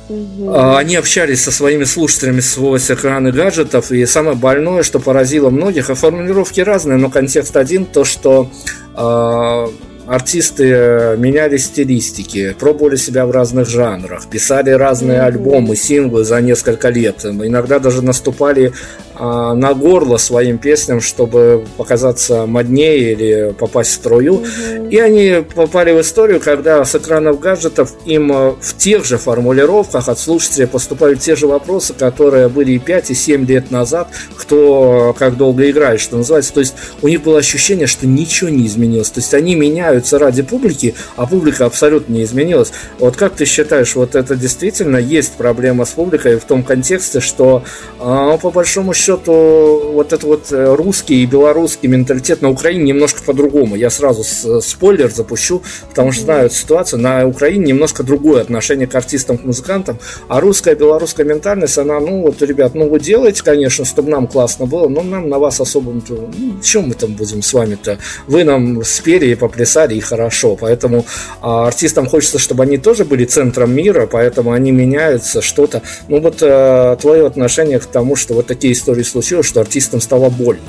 [0.09, 0.55] Угу.
[0.55, 5.97] Они общались со своими слушателями сквозь экраны гаджетов, и самое больное, что поразило многих, а
[5.97, 8.49] формулировки разные, но контекст один, то, что
[8.95, 9.67] э,
[10.07, 15.27] артисты э, меняли стилистики, пробовали себя в разных жанрах, писали разные mm-hmm.
[15.27, 17.25] альбомы, синглы за несколько лет.
[17.25, 18.73] Иногда даже наступали
[19.19, 24.43] а, на горло своим песням, чтобы показаться моднее или попасть в струю.
[24.45, 24.91] Mm-hmm.
[24.91, 30.09] И они попали в историю, когда с экранов гаджетов им э, в тех же формулировках
[30.09, 35.17] от слушателей поступали те же вопросы, которые были и 5, и 7 лет назад, кто
[35.19, 36.53] как долго играет, что называется.
[36.53, 39.11] То есть у них было ощущение, что ничего не изменилось.
[39.11, 39.57] То есть они
[39.97, 42.73] меняются ради публики, а публика абсолютно не изменилась.
[42.99, 47.63] Вот как ты считаешь, вот это действительно есть проблема с публикой в том контексте, что
[47.99, 53.23] а, по большому счету вот этот вот э, русский и белорусский менталитет на Украине немножко
[53.23, 53.77] по-другому.
[53.77, 57.01] Я сразу э, спойлер запущу, потому что знаю эту ситуацию.
[57.01, 59.99] На Украине немножко другое отношение к артистам, к музыкантам.
[60.29, 64.67] А русская, белорусская ментальность, она, ну вот, ребят, ну вы делаете, конечно, чтобы нам классно
[64.67, 67.99] было, но нам на вас особо, ну, чем мы там будем с вами-то?
[68.27, 70.57] Вы нам спели и поплясали, и хорошо.
[70.57, 71.05] Поэтому
[71.41, 75.83] а, артистам хочется, чтобы они тоже были центром мира, поэтому они меняются, что-то.
[76.09, 80.31] Ну вот а, твое отношение к тому, что вот такие истории случилось, что артистам стало
[80.31, 80.63] больно?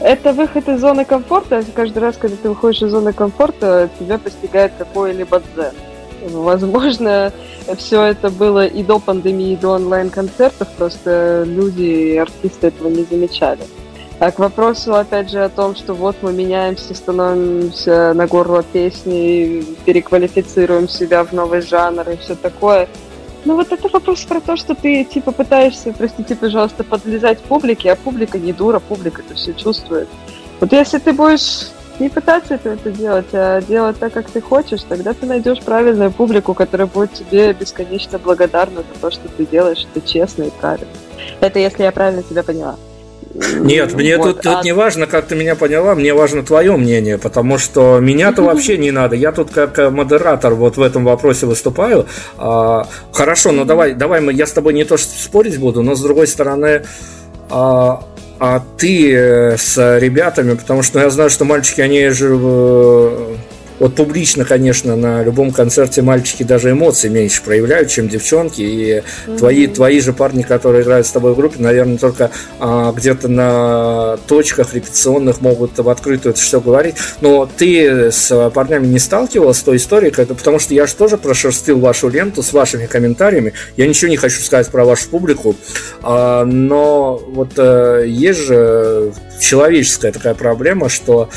[0.00, 1.64] Это выход из зоны комфорта.
[1.74, 5.72] Каждый раз, когда ты выходишь из зоны комфорта, тебя постигает какой-либо дзен.
[6.30, 7.32] Возможно,
[7.76, 13.04] все это было и до пандемии, и до онлайн-концертов, просто люди и артисты этого не
[13.04, 13.60] замечали.
[14.20, 19.64] А к вопросу, опять же, о том, что вот мы меняемся, становимся на горло песни,
[19.84, 22.88] переквалифицируем себя в новый жанр и все такое–
[23.44, 27.96] ну вот это вопрос про то, что ты типа пытаешься, простите, пожалуйста, подлезать публике, а
[27.96, 30.08] публика не дура, публика это все чувствует.
[30.60, 34.82] Вот если ты будешь не пытаться это, это делать, а делать так, как ты хочешь,
[34.82, 39.86] тогда ты найдешь правильную публику, которая будет тебе бесконечно благодарна за то, что ты делаешь,
[39.94, 40.92] это честно и правильно.
[41.40, 42.76] Это если я правильно тебя поняла.
[43.60, 44.56] Нет, мне вот, тут, а...
[44.56, 48.78] тут не важно, как ты меня поняла, мне важно твое мнение, потому что меня-то вообще
[48.78, 49.16] не надо.
[49.16, 52.06] Я тут как э, модератор вот в этом вопросе выступаю.
[52.36, 55.94] А, хорошо, ну давай, давай мы, я с тобой не то что спорить буду, но
[55.94, 56.84] с другой стороны,
[57.50, 58.02] а,
[58.40, 63.36] а ты э, с ребятами, потому что я знаю, что мальчики, они же э,
[63.78, 68.60] вот публично, конечно, на любом концерте мальчики даже эмоции меньше проявляют, чем девчонки.
[68.60, 69.38] И mm-hmm.
[69.38, 74.18] твои, твои же парни, которые играют с тобой в группе, наверное, только а, где-то на
[74.26, 76.96] точках репетиционных могут в открытую это все говорить.
[77.20, 81.78] Но ты с парнями не сталкивалась с той историей, потому что я же тоже прошерстил
[81.78, 83.52] вашу ленту с вашими комментариями.
[83.76, 85.56] Я ничего не хочу сказать про вашу публику,
[86.02, 91.28] а, но вот а, есть же человеческая такая проблема, что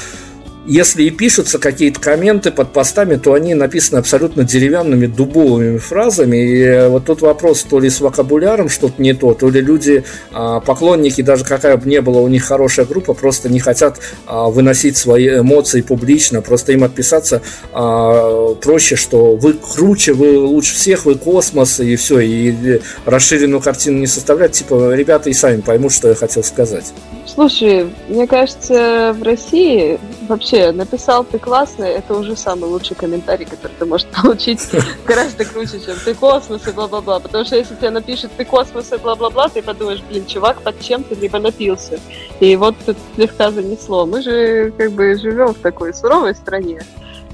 [0.65, 6.37] если и пишутся какие-то комменты под постами, то они написаны абсолютно деревянными дубовыми фразами.
[6.37, 10.03] И э, вот тут вопрос, то ли с вокабуляром что-то не то, то ли люди,
[10.31, 14.49] а, поклонники, даже какая бы ни была у них хорошая группа, просто не хотят а,
[14.49, 16.41] выносить свои эмоции публично.
[16.41, 17.41] Просто им отписаться
[17.73, 23.99] а, проще, что вы круче, вы лучше всех, вы космос, и все, и расширенную картину
[23.99, 24.51] не составлять.
[24.51, 26.93] Типа, ребята и сами поймут, что я хотел сказать.
[27.25, 29.99] Слушай, мне кажется, в России
[30.31, 34.61] вообще написал ты классно, это уже самый лучший комментарий, который ты можешь получить
[35.05, 37.19] гораздо круче, чем ты космос и бла-бла-бла.
[37.19, 41.03] Потому что если тебе напишет ты космос и бла-бла-бла, ты подумаешь, блин, чувак, под чем
[41.03, 41.99] ты либо напился.
[42.39, 44.05] И вот тут слегка занесло.
[44.05, 46.81] Мы же как бы живем в такой суровой стране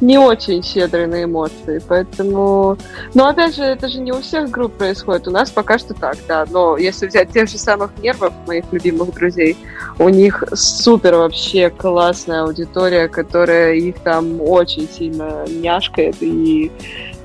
[0.02, 2.78] не очень щедрый на эмоции, поэтому...
[3.14, 6.18] Но опять же, это же не у всех групп происходит, у нас пока что так,
[6.28, 9.58] да, но если взять тех же самых нервов, моих любимых друзей,
[10.00, 16.72] у них супер вообще классная аудитория, которая их там очень сильно няшкает и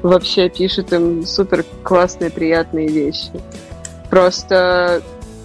[0.02, 3.30] вообще пишет им супер классные, приятные вещи.
[4.10, 5.02] Просто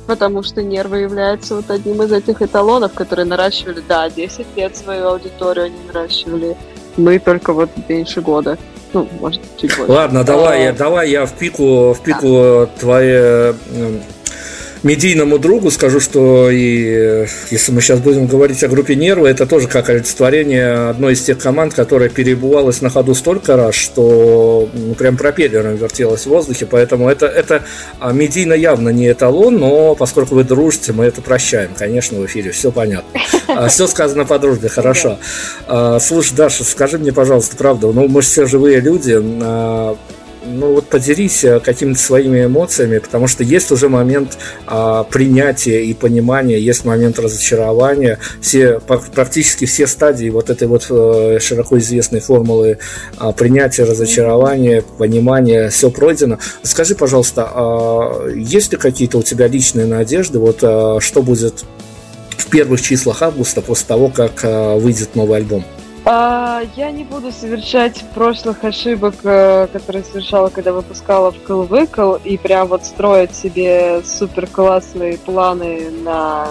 [0.08, 5.10] потому что нервы являются вот одним из этих эталонов, которые наращивали, да, 10 лет свою
[5.10, 6.56] аудиторию они наращивали,
[6.98, 8.58] мы только вот меньше года.
[8.94, 9.92] Ну, может, чуть больше.
[9.92, 10.74] Ладно, давай, а...
[10.74, 12.80] давай я в пику, в пику да.
[12.80, 13.54] твои
[14.88, 19.68] медийному другу скажу, что и если мы сейчас будем говорить о группе Нервы, это тоже
[19.68, 25.18] как олицетворение одной из тех команд, которая перебывалась на ходу столько раз, что ну, прям
[25.18, 27.64] пропеллером вертелась в воздухе, поэтому это, это
[28.00, 32.52] а, медийно явно не эталон, но поскольку вы дружите, мы это прощаем, конечно, в эфире,
[32.52, 33.20] все понятно.
[33.48, 35.20] А, все сказано по дружбе, хорошо.
[35.68, 39.18] А, слушай, Даша, скажи мне, пожалуйста, правда, ну мы же все живые люди,
[40.48, 45.94] ну вот поделись э, какими-то своими эмоциями, потому что есть уже момент а, принятия и
[45.94, 52.80] понимания, есть момент разочарования, все практически все стадии вот этой вот а, широко известной формулы
[53.18, 56.40] а, принятия, разочарования, понимания, все пройдено.
[56.64, 61.66] Скажи, пожалуйста, а, есть ли какие-то у тебя личные надежды, вот а, что будет
[62.38, 65.66] в первых числах августа после того, как а, выйдет новый альбом?
[66.10, 72.38] А, я не буду совершать прошлых ошибок, э, которые совершала, когда выпускала в Выкл, и
[72.38, 76.48] прям вот строить себе супер классные планы на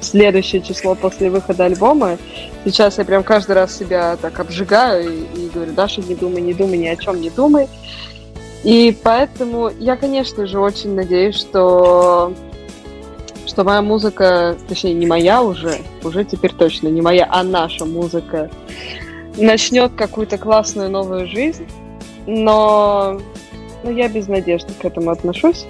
[0.00, 2.16] следующее число после выхода альбома.
[2.64, 6.54] Сейчас я прям каждый раз себя так обжигаю и, и говорю, Даша, не думай, не
[6.54, 7.68] думай, ни о чем не думай.
[8.64, 12.32] И поэтому я, конечно же, очень надеюсь, что
[13.56, 18.50] что моя музыка, точнее, не моя уже, уже теперь точно не моя, а наша музыка
[19.38, 21.66] начнет какую-то классную новую жизнь,
[22.26, 23.18] но,
[23.82, 25.64] но я без надежды к этому отношусь.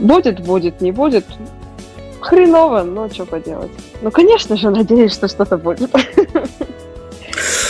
[0.00, 1.24] Будет, будет, не будет.
[2.18, 3.70] Хреново, но что поделать.
[4.02, 5.88] Ну, конечно же, надеюсь, что что-то будет.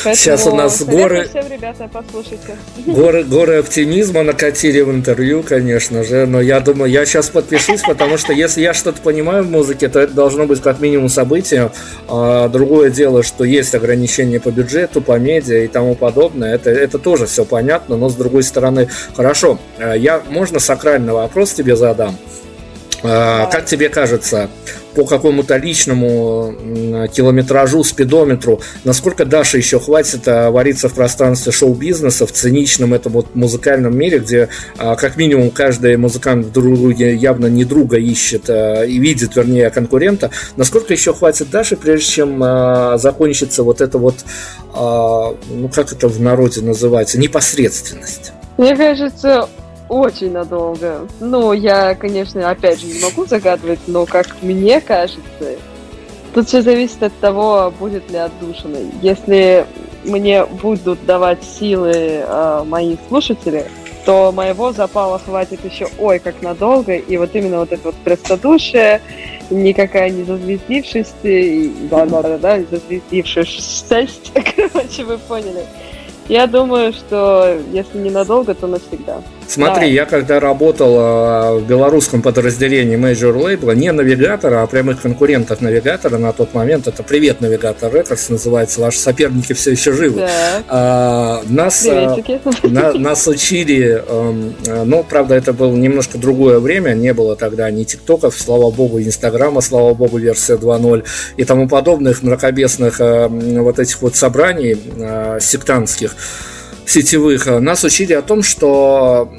[0.04, 1.28] Поэтому Сейчас у нас горы...
[1.28, 2.56] Всем, ребята, послушайте.
[2.86, 8.18] Горы, горы оптимизма накатили в интервью, конечно же, но я думаю, я сейчас подпишусь, потому
[8.18, 11.70] что если я что-то понимаю в музыке, то это должно быть как минимум событие.
[12.08, 16.54] А другое дело, что есть ограничения по бюджету, по медиа и тому подобное.
[16.54, 21.52] Это, это тоже все понятно, но с другой стороны, хорошо, э, я, можно сакральный вопрос
[21.52, 22.16] тебе задам?
[23.02, 24.48] А, как тебе кажется,
[24.96, 26.54] по какому-то личному
[27.12, 33.34] километражу, спидометру, насколько Даша еще хватит а, вариться в пространстве шоу-бизнеса, в циничном этом вот
[33.34, 34.48] музыкальном мире, где
[34.78, 40.30] а, как минимум каждый музыкант в друге явно не друга ищет и видит, вернее, конкурента,
[40.56, 42.38] насколько еще хватит Даши, прежде чем
[42.98, 44.24] закончится вот это вот,
[44.74, 48.32] ну как это в народе называется, непосредственность?
[48.56, 49.46] Мне кажется,
[49.88, 51.06] очень надолго.
[51.20, 55.56] Ну, я, конечно, опять же не могу загадывать, но как мне кажется,
[56.34, 58.78] тут все зависит от того, будет ли отдушина.
[59.02, 59.66] Если
[60.04, 63.66] мне будут давать силы э, мои слушатели,
[64.04, 69.00] то моего запала хватит еще ой как надолго, и вот именно вот это вот простодушие,
[69.50, 71.12] никакая не зазвездившись,
[71.90, 75.64] да, да, да, да, зазвездившись, короче, вы поняли.
[76.28, 79.22] Я думаю, что если ненадолго, то навсегда.
[79.48, 79.92] Смотри, да.
[79.92, 86.18] я когда работал а, в белорусском подразделении Major Label, не навигатора, а прямых конкурентов навигатора
[86.18, 90.20] на тот момент, это «Привет, Навигатор Рекордс» называется, ваши соперники все еще живы.
[90.20, 90.62] Да.
[90.68, 92.16] А, нас, а,
[92.64, 97.84] на, нас учили, а, ну, правда, это было немножко другое время, не было тогда ни
[97.84, 101.04] ТикТоков, слава богу, Инстаграма, слава богу, версия 2.0
[101.36, 106.14] и тому подобных мракобесных а, вот этих вот собраний а, сектантских
[106.86, 109.30] сетевых, нас учили о том, что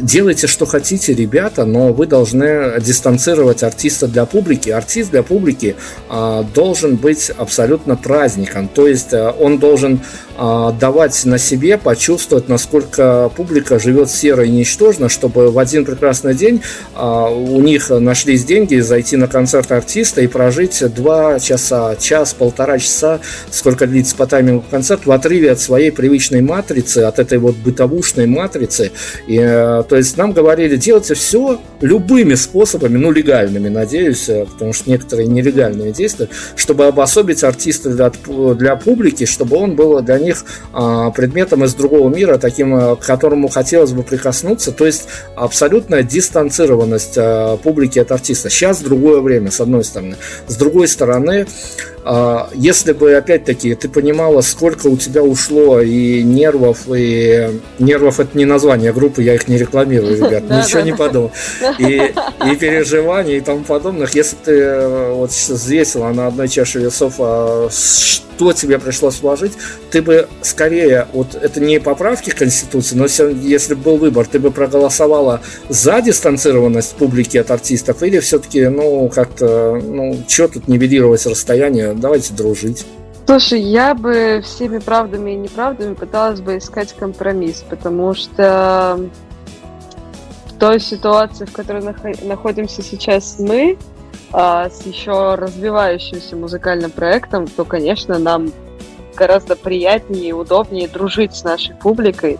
[0.00, 4.70] делайте, что хотите, ребята, но вы должны дистанцировать артиста для публики.
[4.70, 5.76] Артист для публики
[6.08, 8.68] а, должен быть абсолютно праздником.
[8.68, 10.00] То есть а, он должен
[10.36, 16.62] давать на себе почувствовать, насколько публика живет серо и ничтожно, чтобы в один прекрасный день
[16.94, 22.78] а, у них нашлись деньги зайти на концерт артиста и прожить два часа, час, полтора
[22.78, 27.56] часа, сколько длится по таймингу концерт, в отрыве от своей привычной матрицы, от этой вот
[27.56, 28.92] бытовушной матрицы.
[29.26, 34.72] И, э, то есть нам говорили, делайте все любыми способами, ну легальными, надеюсь, э, потому
[34.72, 38.10] что некоторые нелегальные действия, чтобы обособить артиста для,
[38.54, 42.96] для публики, чтобы он был для них них а, предметом из другого мира, таким, а,
[42.96, 44.72] к которому хотелось бы прикоснуться.
[44.72, 48.50] То есть абсолютная дистанцированность а, публики от артиста.
[48.50, 50.16] Сейчас другое время, с одной стороны.
[50.48, 51.46] С другой стороны,
[52.54, 58.44] если бы, опять-таки, ты понимала, сколько у тебя ушло и нервов, и нервов это не
[58.44, 61.32] название группы, я их не рекламирую, ребят, ничего не подумал.
[61.80, 62.12] И,
[62.52, 67.14] и переживаний и тому подобных, если ты э, вот взвесила на одной чаше весов,
[68.36, 69.52] что тебе пришлось вложить,
[69.90, 74.50] ты бы скорее, вот это не поправки Конституции, но если бы был выбор, ты бы
[74.50, 75.40] проголосовала
[75.70, 82.34] за дистанцированность публики от артистов или все-таки, ну, как-то, ну, что тут нивелировать расстояние, давайте
[82.34, 82.86] дружить.
[83.26, 89.00] Слушай, я бы всеми правдами и неправдами пыталась бы искать компромисс, потому что
[90.60, 91.82] той ситуации, в которой
[92.22, 93.78] находимся сейчас мы,
[94.32, 98.52] а, с еще развивающимся музыкальным проектом, то, конечно, нам
[99.14, 102.38] гораздо приятнее и удобнее дружить с нашей публикой,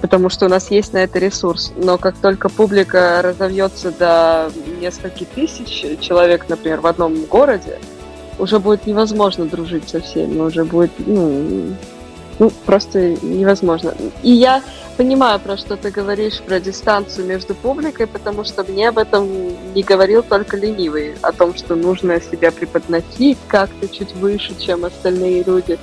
[0.00, 1.72] потому что у нас есть на это ресурс.
[1.76, 4.50] Но как только публика разовьется до
[4.80, 7.78] нескольких тысяч человек, например, в одном городе,
[8.38, 11.74] уже будет невозможно дружить со всеми, уже будет, ну,
[12.38, 13.94] ну, просто невозможно.
[14.22, 14.62] И я
[14.98, 19.28] понимаю, про что ты говоришь, про дистанцию между публикой, потому что мне об этом
[19.72, 25.44] не говорил только ленивый, о том, что нужно себя преподносить как-то чуть выше, чем остальные
[25.44, 25.78] люди.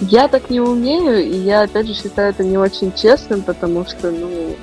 [0.00, 4.10] Я так не умею, и я, опять же, считаю это не очень честным, потому что,
[4.10, 4.56] ну,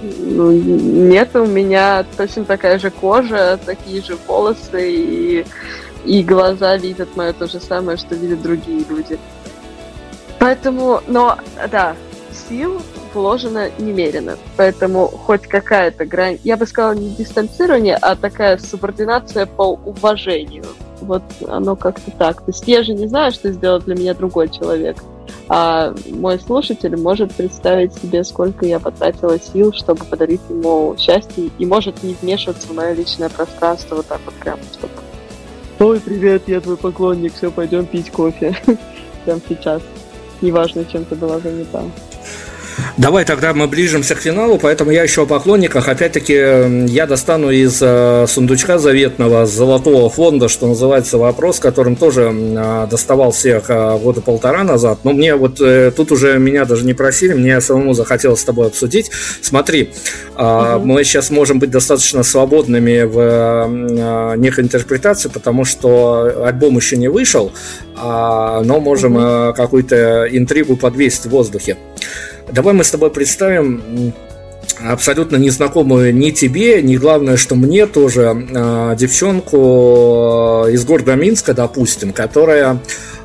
[0.00, 5.46] ну, нет у меня точно такая же кожа, такие же волосы, и,
[6.06, 9.18] и глаза видят мое то же самое, что видят другие люди.
[10.38, 11.36] Поэтому, но,
[11.70, 11.94] да,
[12.48, 12.80] сил
[13.18, 14.36] вложено немерено.
[14.56, 20.64] Поэтому хоть какая-то грань, я бы сказала, не дистанцирование, а такая субординация по уважению.
[21.00, 22.38] Вот оно как-то так.
[22.38, 24.96] То есть я же не знаю, что сделал для меня другой человек.
[25.48, 31.66] А мой слушатель может представить себе, сколько я потратила сил, чтобы подарить ему счастье, и
[31.66, 34.92] может не вмешиваться в мое личное пространство вот так вот прямо, чтобы
[35.80, 38.56] Ой, привет, я твой поклонник, все, пойдем пить кофе.
[39.24, 39.80] Прямо сейчас.
[40.40, 41.82] Неважно, чем ты была занята.
[42.96, 45.88] Давай тогда мы ближимся к финалу, поэтому я еще о поклонниках.
[45.88, 46.34] Опять-таки,
[46.88, 53.30] я достану из э, сундучка заветного золотого фонда, что называется, вопрос, которым тоже э, доставал
[53.30, 55.00] всех э, года полтора назад.
[55.04, 55.60] Но мне вот
[55.96, 59.10] тут уже меня даже не просили, мне самому захотелось с тобой обсудить.
[59.40, 59.90] Смотри,
[60.34, 60.80] угу.
[60.84, 67.52] мы сейчас можем быть достаточно свободными в некой интерпретации, потому что альбом еще не вышел,
[67.96, 69.54] а, но можем угу.
[69.54, 71.76] какую-то интригу подвесить в воздухе.
[72.52, 74.12] Давай мы с тобой представим
[74.86, 82.12] абсолютно незнакомую ни тебе, ни главное, что мне тоже э, девчонку из города Минска, допустим,
[82.12, 82.80] которая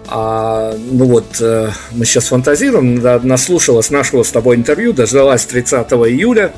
[0.07, 6.51] а, ну вот, э, мы сейчас фантазируем, наслушалась нашего с тобой интервью, дождалась 30 июля,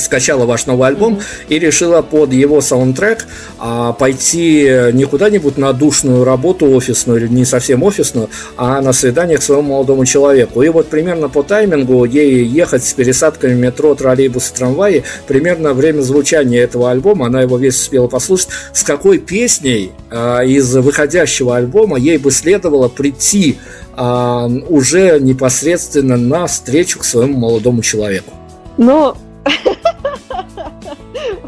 [0.00, 1.46] скачала ваш новый альбом mm-hmm.
[1.48, 3.26] и решила под его саундтрек
[3.58, 9.38] а, пойти не куда-нибудь на душную работу офисную или не совсем офисную, а на свидание
[9.38, 10.62] к своему молодому человеку.
[10.62, 16.62] И вот примерно по таймингу ей ехать с пересадками метро, троллейбусы, трамваи, примерно время звучания
[16.62, 22.18] этого альбома, она его весь успела послушать, с какой песней а, из выходящего альбома ей
[22.18, 23.58] бы следовало прийти
[23.94, 28.32] а, уже непосредственно на встречу к своему молодому человеку.
[28.76, 29.14] Ну,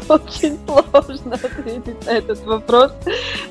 [0.09, 2.91] Очень сложно ответить на этот вопрос,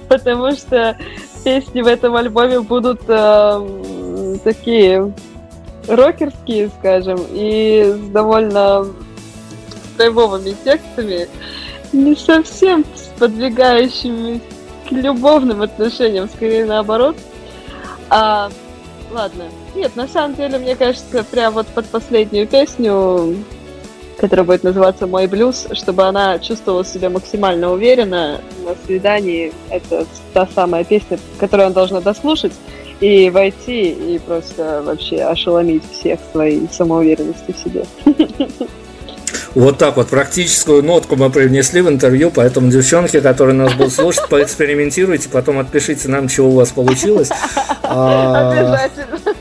[0.08, 0.96] потому что
[1.44, 5.12] песни в этом альбоме будут э, такие
[5.88, 8.86] рокерские, скажем, и с довольно
[9.96, 11.28] драйвовыми текстами,
[11.92, 14.40] не совсем сподвигающими
[14.88, 17.16] к любовным отношениям, скорее наоборот.
[18.08, 18.50] А,
[19.10, 19.44] ладно.
[19.74, 23.36] Нет, на самом деле, мне кажется, прям вот под последнюю песню
[24.22, 29.52] которая будет называться «Мой блюз», чтобы она чувствовала себя максимально уверенно на свидании.
[29.68, 32.52] Это та самая песня, которую она должна дослушать
[33.00, 37.84] и войти и просто вообще ошеломить всех своей самоуверенностью в себе.
[39.54, 44.26] Вот так вот, практическую нотку мы привнесли в интервью, поэтому, девчонки, которые нас будут слушать,
[44.30, 47.28] поэкспериментируйте, потом отпишите нам, чего у вас получилось.
[47.82, 49.31] Обязательно.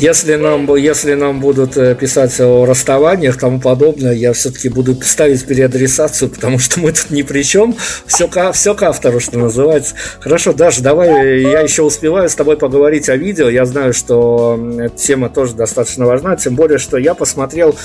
[0.00, 4.94] Если нам, если нам будут э, писать о расставаниях и тому подобное, я все-таки буду
[5.02, 7.76] ставить переадресацию, потому что мы тут ни при чем.
[8.06, 9.94] Все, все к автору, что называется.
[10.20, 13.50] Хорошо, Даша, давай я еще успеваю с тобой поговорить о видео.
[13.50, 17.76] Я знаю, что тема тоже достаточно важна, тем более, что я посмотрел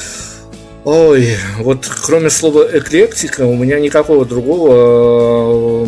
[0.86, 5.88] Ой, вот кроме слова эклектика у меня никакого другого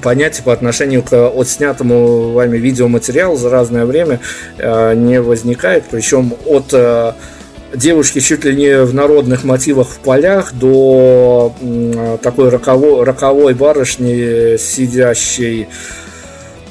[0.00, 4.20] понятия по отношению к отснятому вами видеоматериалу за разное время
[4.58, 5.84] э, не возникает.
[5.90, 7.12] Причем от э,
[7.74, 11.54] девушки чуть ли не в народных мотивах в полях до
[12.22, 15.68] такой роковой, роковой барышни, сидящей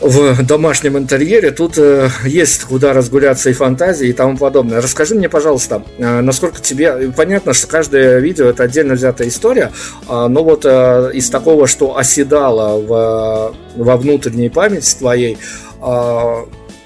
[0.01, 1.51] в домашнем интерьере.
[1.51, 4.81] Тут э, есть куда разгуляться и фантазии и тому подобное.
[4.81, 7.11] Расскажи мне, пожалуйста, э, насколько тебе...
[7.15, 9.71] Понятно, что каждое видео это отдельно взятая история,
[10.09, 15.37] э, но вот э, из такого, что оседало в, во внутренней памяти твоей,
[15.81, 16.45] э,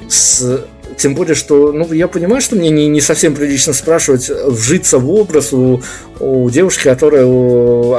[0.09, 0.65] с
[0.97, 5.09] тем более, что, ну, я понимаю, что мне не, не совсем прилично спрашивать, вжиться в
[5.11, 5.81] образ у,
[6.19, 7.25] у девушки, которая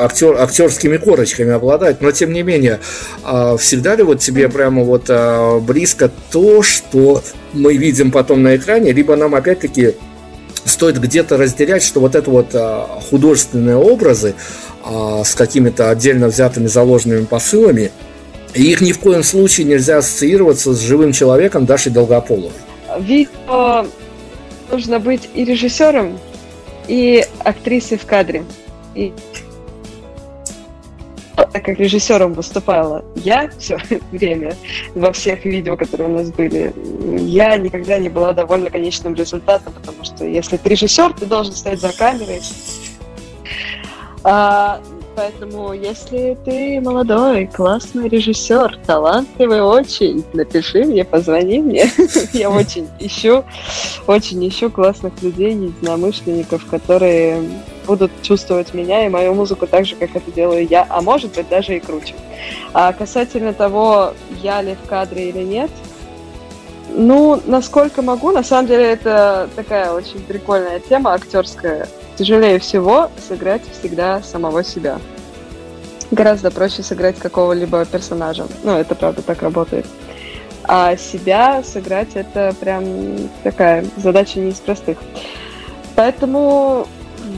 [0.02, 2.80] актер, актерскими корочками обладает, но тем не менее,
[3.22, 8.56] а, всегда ли вот тебе прямо вот а, близко то, что мы видим потом на
[8.56, 9.94] экране, либо нам опять-таки
[10.64, 14.34] стоит где-то разделять, что вот это вот а, художественные образы
[15.24, 17.90] с какими-то отдельно взятыми заложенными посылами,
[18.54, 22.52] их ни в коем случае нельзя ассоциироваться с живым человеком Дашей Долгополовой.
[22.98, 23.86] Видео
[24.70, 26.18] нужно быть и режиссером,
[26.88, 28.44] и актрисой в кадре.
[28.94, 29.12] И
[31.56, 33.78] так как режиссером выступала я все
[34.12, 34.54] время
[34.94, 36.72] во всех видео, которые у нас были,
[37.22, 41.80] я никогда не была довольна конечным результатом, потому что если ты режиссер, ты должен стоять
[41.80, 42.40] за камерой.
[44.22, 44.80] А,
[45.16, 51.90] Поэтому, если ты молодой, классный режиссер, талантливый очень, напиши мне, позвони мне.
[52.34, 53.42] Я очень ищу,
[54.06, 57.42] очень ищу классных людей, единомышленников, которые
[57.86, 61.48] будут чувствовать меня и мою музыку так же, как это делаю я, а может быть
[61.48, 62.14] даже и круче.
[62.74, 64.12] А касательно того,
[64.42, 65.70] я ли в кадре или нет,
[66.90, 73.62] ну, насколько могу, на самом деле это такая очень прикольная тема актерская тяжелее всего сыграть
[73.78, 74.98] всегда самого себя.
[76.10, 78.46] Гораздо проще сыграть какого-либо персонажа.
[78.62, 79.86] Ну, это правда так работает.
[80.64, 82.84] А себя сыграть это прям
[83.42, 84.98] такая задача не из простых.
[85.94, 86.86] Поэтому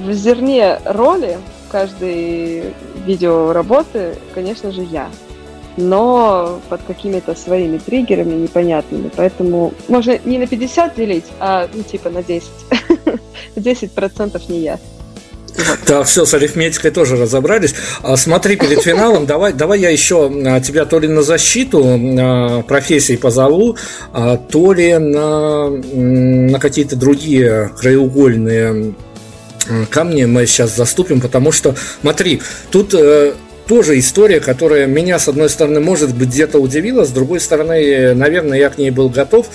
[0.04, 1.38] в зерне роли
[1.70, 2.74] каждой
[3.06, 5.08] видеоработы, конечно же, я.
[5.76, 9.10] Но под какими-то своими триггерами непонятными.
[9.14, 12.48] Поэтому можно не на 50 делить, а ну, типа на 10.
[13.56, 14.78] 10% не я.
[15.86, 17.74] Так, все, с арифметикой тоже разобрались.
[18.02, 22.62] А, смотри, перед финалом давай, давай я еще а, тебя то ли на защиту а,
[22.62, 23.76] профессий позову,
[24.12, 28.94] то ли на, на какие-то другие краеугольные
[29.90, 32.40] камни мы сейчас заступим, потому что, смотри,
[32.70, 33.34] тут э,
[33.66, 38.58] тоже история, которая меня, с одной стороны, может быть, где-то удивила, с другой стороны, наверное,
[38.58, 39.46] я к ней был готов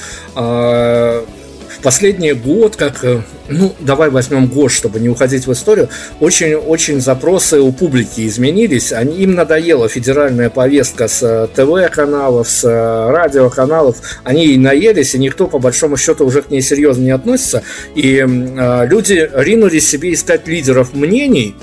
[1.83, 5.89] последний год, как, э, ну, давай возьмем год, чтобы не уходить в историю,
[6.19, 8.91] очень-очень запросы у публики изменились.
[8.91, 13.97] Они, им надоела федеральная повестка с э, ТВ-каналов, с э, радиоканалов.
[14.23, 17.61] Они и наелись, и никто, по большому счету, уже к ней серьезно не относится.
[17.95, 21.55] И э, люди ринулись себе искать лидеров мнений,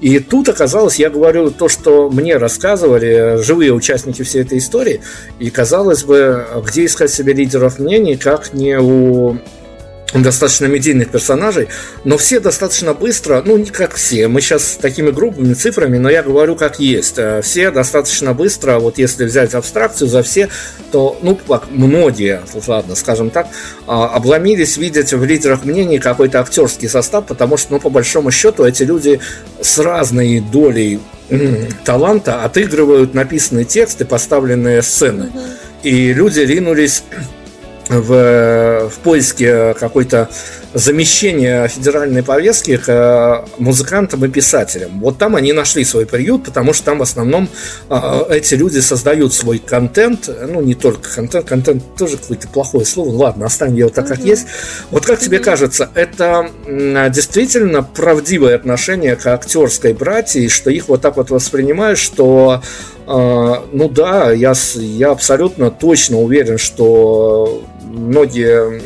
[0.00, 5.00] и тут оказалось, я говорю то, что мне рассказывали живые участники всей этой истории,
[5.40, 9.38] и казалось бы, где искать себе лидеров мнений, как не у
[10.14, 11.68] достаточно медийных персонажей,
[12.04, 16.08] но все достаточно быстро, ну не как все, мы сейчас с такими грубыми цифрами, но
[16.08, 20.48] я говорю как есть, э, все достаточно быстро, вот если взять абстракцию за все,
[20.92, 23.48] то, ну, как многие, ладно, скажем так,
[23.86, 28.64] а, обломились видеть в лидерах мнений какой-то актерский состав, потому что, ну, по большому счету,
[28.64, 29.20] эти люди
[29.60, 31.00] с разной долей
[31.84, 35.30] таланта отыгрывают написанные тексты, поставленные сцены.
[35.82, 37.02] И люди ринулись
[37.88, 40.28] в, в поиске какой-то
[40.74, 45.00] замещения федеральной повестки к э, музыкантам и писателям.
[45.00, 47.48] Вот там они нашли свой приют, потому что там в основном
[47.88, 53.10] э, эти люди создают свой контент, ну не только контент, контент тоже какое-то плохое слово,
[53.10, 54.46] ладно, оставим его так, как есть.
[54.90, 61.16] Вот как тебе кажется, это действительно правдивое отношение к актерской братьи, что их вот так
[61.16, 62.62] вот воспринимают, что
[63.06, 67.64] э, ну да, я, я абсолютно точно уверен, что
[67.98, 68.80] многие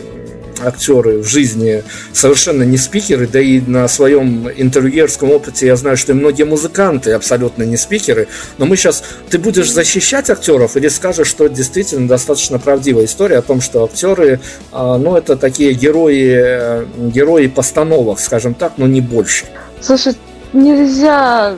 [0.65, 1.83] актеры в жизни
[2.13, 7.13] совершенно не спикеры, да и на своем интервьюерском опыте я знаю, что и многие музыканты
[7.13, 8.29] абсолютно не спикеры.
[8.59, 9.03] Но мы сейчас...
[9.31, 14.41] Ты будешь защищать актеров или скажешь, что действительно достаточно правдивая история о том, что актеры,
[14.71, 19.47] а, ну, это такие герои, герои постановок, скажем так, но не больше?
[19.81, 20.15] Слушай,
[20.53, 21.57] нельзя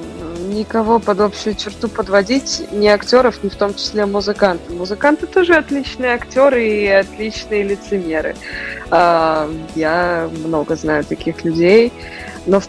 [0.54, 4.72] никого под общую черту подводить, ни актеров, ни в том числе музыканты.
[4.72, 8.36] Музыканты тоже отличные актеры и отличные лицемеры.
[8.90, 11.92] А, я много знаю таких людей,
[12.46, 12.62] но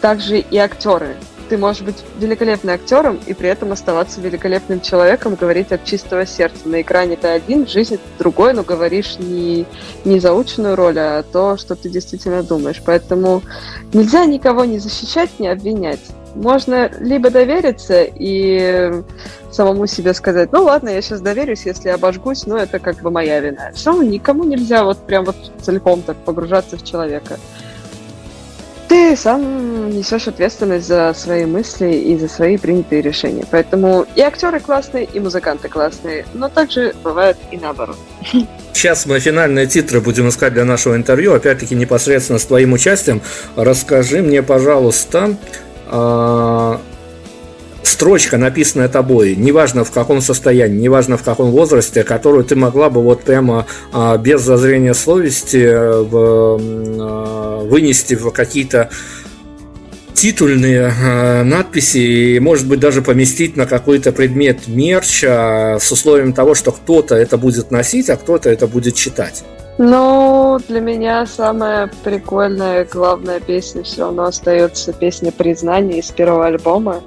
[0.00, 1.16] также и актеры.
[1.48, 6.68] Ты можешь быть великолепным актером и при этом оставаться великолепным человеком, говорить от чистого сердца.
[6.68, 9.66] На экране ты один, в жизни ты другой, но говоришь не,
[10.04, 12.80] не заученную роль, а то, что ты действительно думаешь.
[12.86, 13.42] Поэтому
[13.92, 15.98] нельзя никого не защищать, не обвинять
[16.34, 19.02] можно либо довериться и
[19.50, 23.40] самому себе сказать, ну ладно, я сейчас доверюсь, если обожгусь, но это как бы моя
[23.40, 23.72] вина.
[23.74, 27.38] Все никому нельзя вот прям вот целиком так погружаться в человека.
[28.88, 33.44] Ты сам несешь ответственность за свои мысли и за свои принятые решения.
[33.48, 37.96] Поэтому и актеры классные, и музыканты классные, но также бывает и наоборот.
[38.72, 43.22] Сейчас мы финальные титры будем искать для нашего интервью, опять-таки непосредственно с твоим участием.
[43.54, 45.36] Расскажи мне, пожалуйста,
[48.00, 53.02] строчка, написанная тобой, неважно в каком состоянии, неважно в каком возрасте, которую ты могла бы
[53.02, 58.88] вот прямо а, без зазрения совести э, а, вынести в какие-то
[60.14, 66.54] титульные э, надписи и, может быть, даже поместить на какой-то предмет мерча с условием того,
[66.54, 69.44] что кто-то это будет носить, а кто-то это будет читать.
[69.82, 77.00] Ну, для меня самая прикольная, главная песня все равно остается песня признания из первого альбома.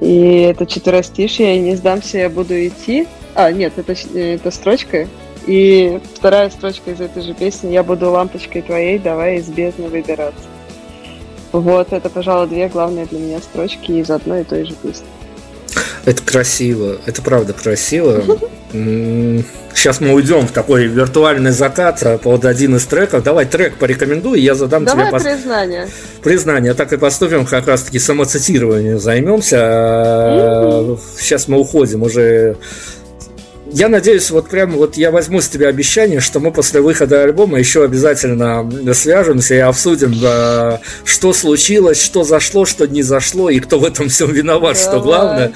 [0.00, 3.06] И это четверостишье, я не сдамся, я буду идти.
[3.34, 5.06] А, нет, это, это строчка.
[5.46, 10.46] И вторая строчка из этой же песни «Я буду лампочкой твоей, давай из бездны выбираться».
[11.52, 15.04] Вот, это, пожалуй, две главные для меня строчки из одной и той же песни.
[16.04, 18.24] Это красиво, это правда красиво.
[18.72, 23.22] Сейчас мы уйдем в такой виртуальный закат а, под один из треков.
[23.22, 25.18] Давай трек порекомендуй, я задам Давай тебе...
[25.18, 25.88] Давай признание.
[26.22, 26.74] Признание.
[26.74, 30.96] Так и поступим, как раз-таки самоцитированием займемся.
[31.18, 32.56] Сейчас мы уходим уже
[33.72, 37.58] я надеюсь, вот прямо вот я возьму с тебя обещание, что мы после выхода альбома
[37.58, 43.78] еще обязательно свяжемся и обсудим, да, что случилось, что зашло, что не зашло, и кто
[43.78, 44.82] в этом всем виноват, Давай.
[44.82, 45.52] что главное.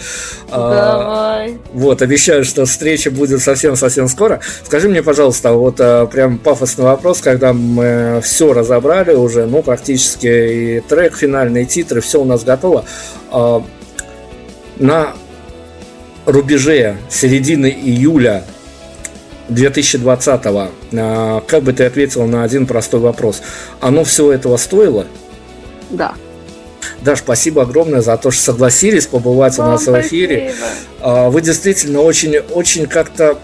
[0.50, 0.70] Давай.
[0.70, 4.40] А, вот, обещаю, что встреча будет совсем-совсем скоро.
[4.64, 10.26] Скажи мне, пожалуйста, вот а, прям пафосный вопрос, когда мы все разобрали уже, ну, практически
[10.26, 12.86] и трек, финальные титры, все у нас готово.
[13.30, 13.62] А,
[14.78, 15.14] на
[16.26, 18.44] рубеже середины июля
[19.48, 23.42] 2020-го, а, как бы ты ответил на один простой вопрос?
[23.80, 25.06] Оно все этого стоило?
[25.90, 26.14] Да.
[27.02, 30.52] Даш, спасибо огромное за то, что согласились побывать Вам у нас в эфире.
[31.00, 33.38] А, вы действительно очень, очень как-то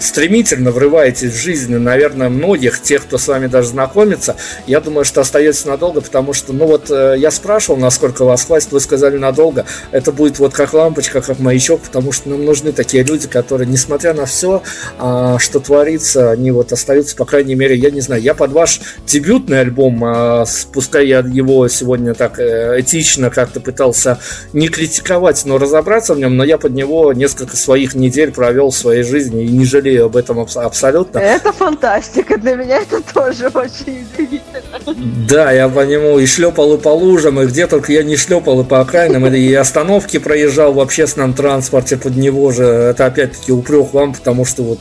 [0.00, 4.36] стремительно врываетесь в жизнь, наверное, многих, тех, кто с вами даже знакомится.
[4.66, 8.72] Я думаю, что остаетесь надолго, потому что, ну вот, э, я спрашивал, насколько вас хватит,
[8.72, 9.64] вы сказали надолго.
[9.92, 14.12] Это будет вот как лампочка, как маячок, потому что нам нужны такие люди, которые, несмотря
[14.12, 14.62] на все,
[14.98, 18.80] а, что творится, они вот остаются, по крайней мере, я не знаю, я под ваш
[19.06, 24.18] дебютный альбом, пускай я его сегодня так э, этично как-то пытался
[24.52, 28.76] не критиковать, но разобраться в нем, но я под него несколько своих недель провел в
[28.98, 31.18] своей жизни и не жалею об этом абсолютно.
[31.18, 35.28] Это фантастика, для меня это тоже очень удивительно.
[35.28, 38.60] Да, я по нему и шлепал и по лужам, и где только я не шлепал
[38.60, 42.64] и по окраинам, и остановки проезжал в общественном транспорте под него же.
[42.64, 44.78] Это опять-таки упрек вам, потому что вот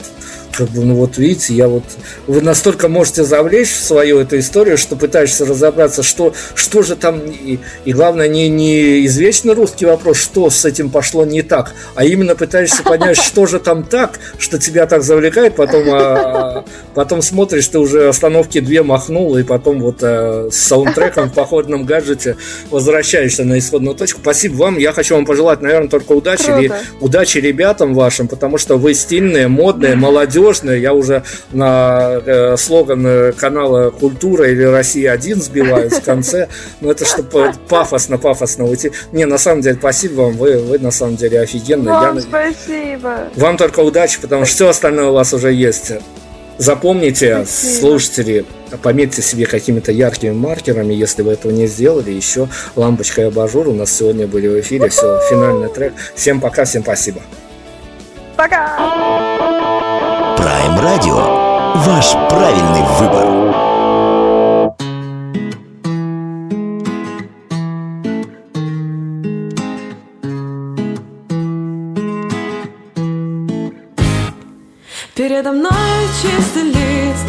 [0.58, 1.84] как бы, ну вот видите, я вот,
[2.26, 7.20] вы настолько можете завлечь в свою эту историю, что пытаешься разобраться, что, что же там,
[7.20, 12.06] и, и главное, не, не извечный русский вопрос, что с этим пошло не так, а
[12.06, 16.66] именно пытаешься понять, что же там так, что тебя так завлекает, потом, а,
[16.96, 21.86] потом смотришь, ты уже остановки две махнул, и потом вот а, с саундтреком в походном
[21.86, 22.36] гаджете
[22.72, 24.22] возвращаешься на исходную точку.
[24.22, 28.78] Спасибо вам, я хочу вам пожелать, наверное, только удачи, или, удачи ребятам вашим, потому что
[28.78, 30.78] вы стильные, модные, молодежь, молодежная.
[30.78, 36.48] Я уже на э, слоган э, канала «Культура» или «Россия-1» сбиваюсь в конце.
[36.82, 38.92] Но это чтобы пафосно-пафосно уйти.
[39.12, 40.34] Не, на самом деле, спасибо вам.
[40.34, 41.94] Вы, вы на самом деле офигенные.
[41.94, 42.22] Вам Я...
[42.22, 43.30] спасибо.
[43.36, 45.92] Вам только удачи, потому что все остальное у вас уже есть.
[46.60, 47.80] Запомните, Спасибо.
[47.80, 48.46] слушатели,
[48.82, 52.10] пометьте себе какими-то яркими маркерами, если вы этого не сделали.
[52.10, 54.90] Еще лампочка и абажур у нас сегодня были в эфире.
[54.90, 55.94] Все, финальный трек.
[56.16, 57.22] Всем пока, всем спасибо.
[58.36, 59.47] Пока!
[60.76, 61.16] Radio.
[61.76, 63.26] Ваш правильный выбор.
[75.16, 75.72] Передо мной
[76.22, 77.26] чистый лист.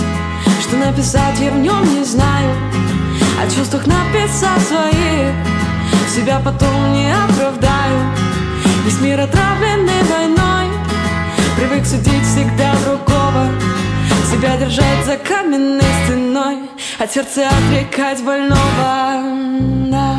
[0.61, 2.55] Что написать я в нем не знаю.
[3.41, 5.33] О чувствах написать своих.
[6.15, 8.01] Себя потом не оправдаю.
[8.85, 10.67] Весь мир отравленный войной.
[11.57, 12.73] Привык судить всегда
[13.29, 13.51] другого
[14.31, 16.59] Себя держать за каменной стеной
[16.99, 20.18] От сердца отрекать больного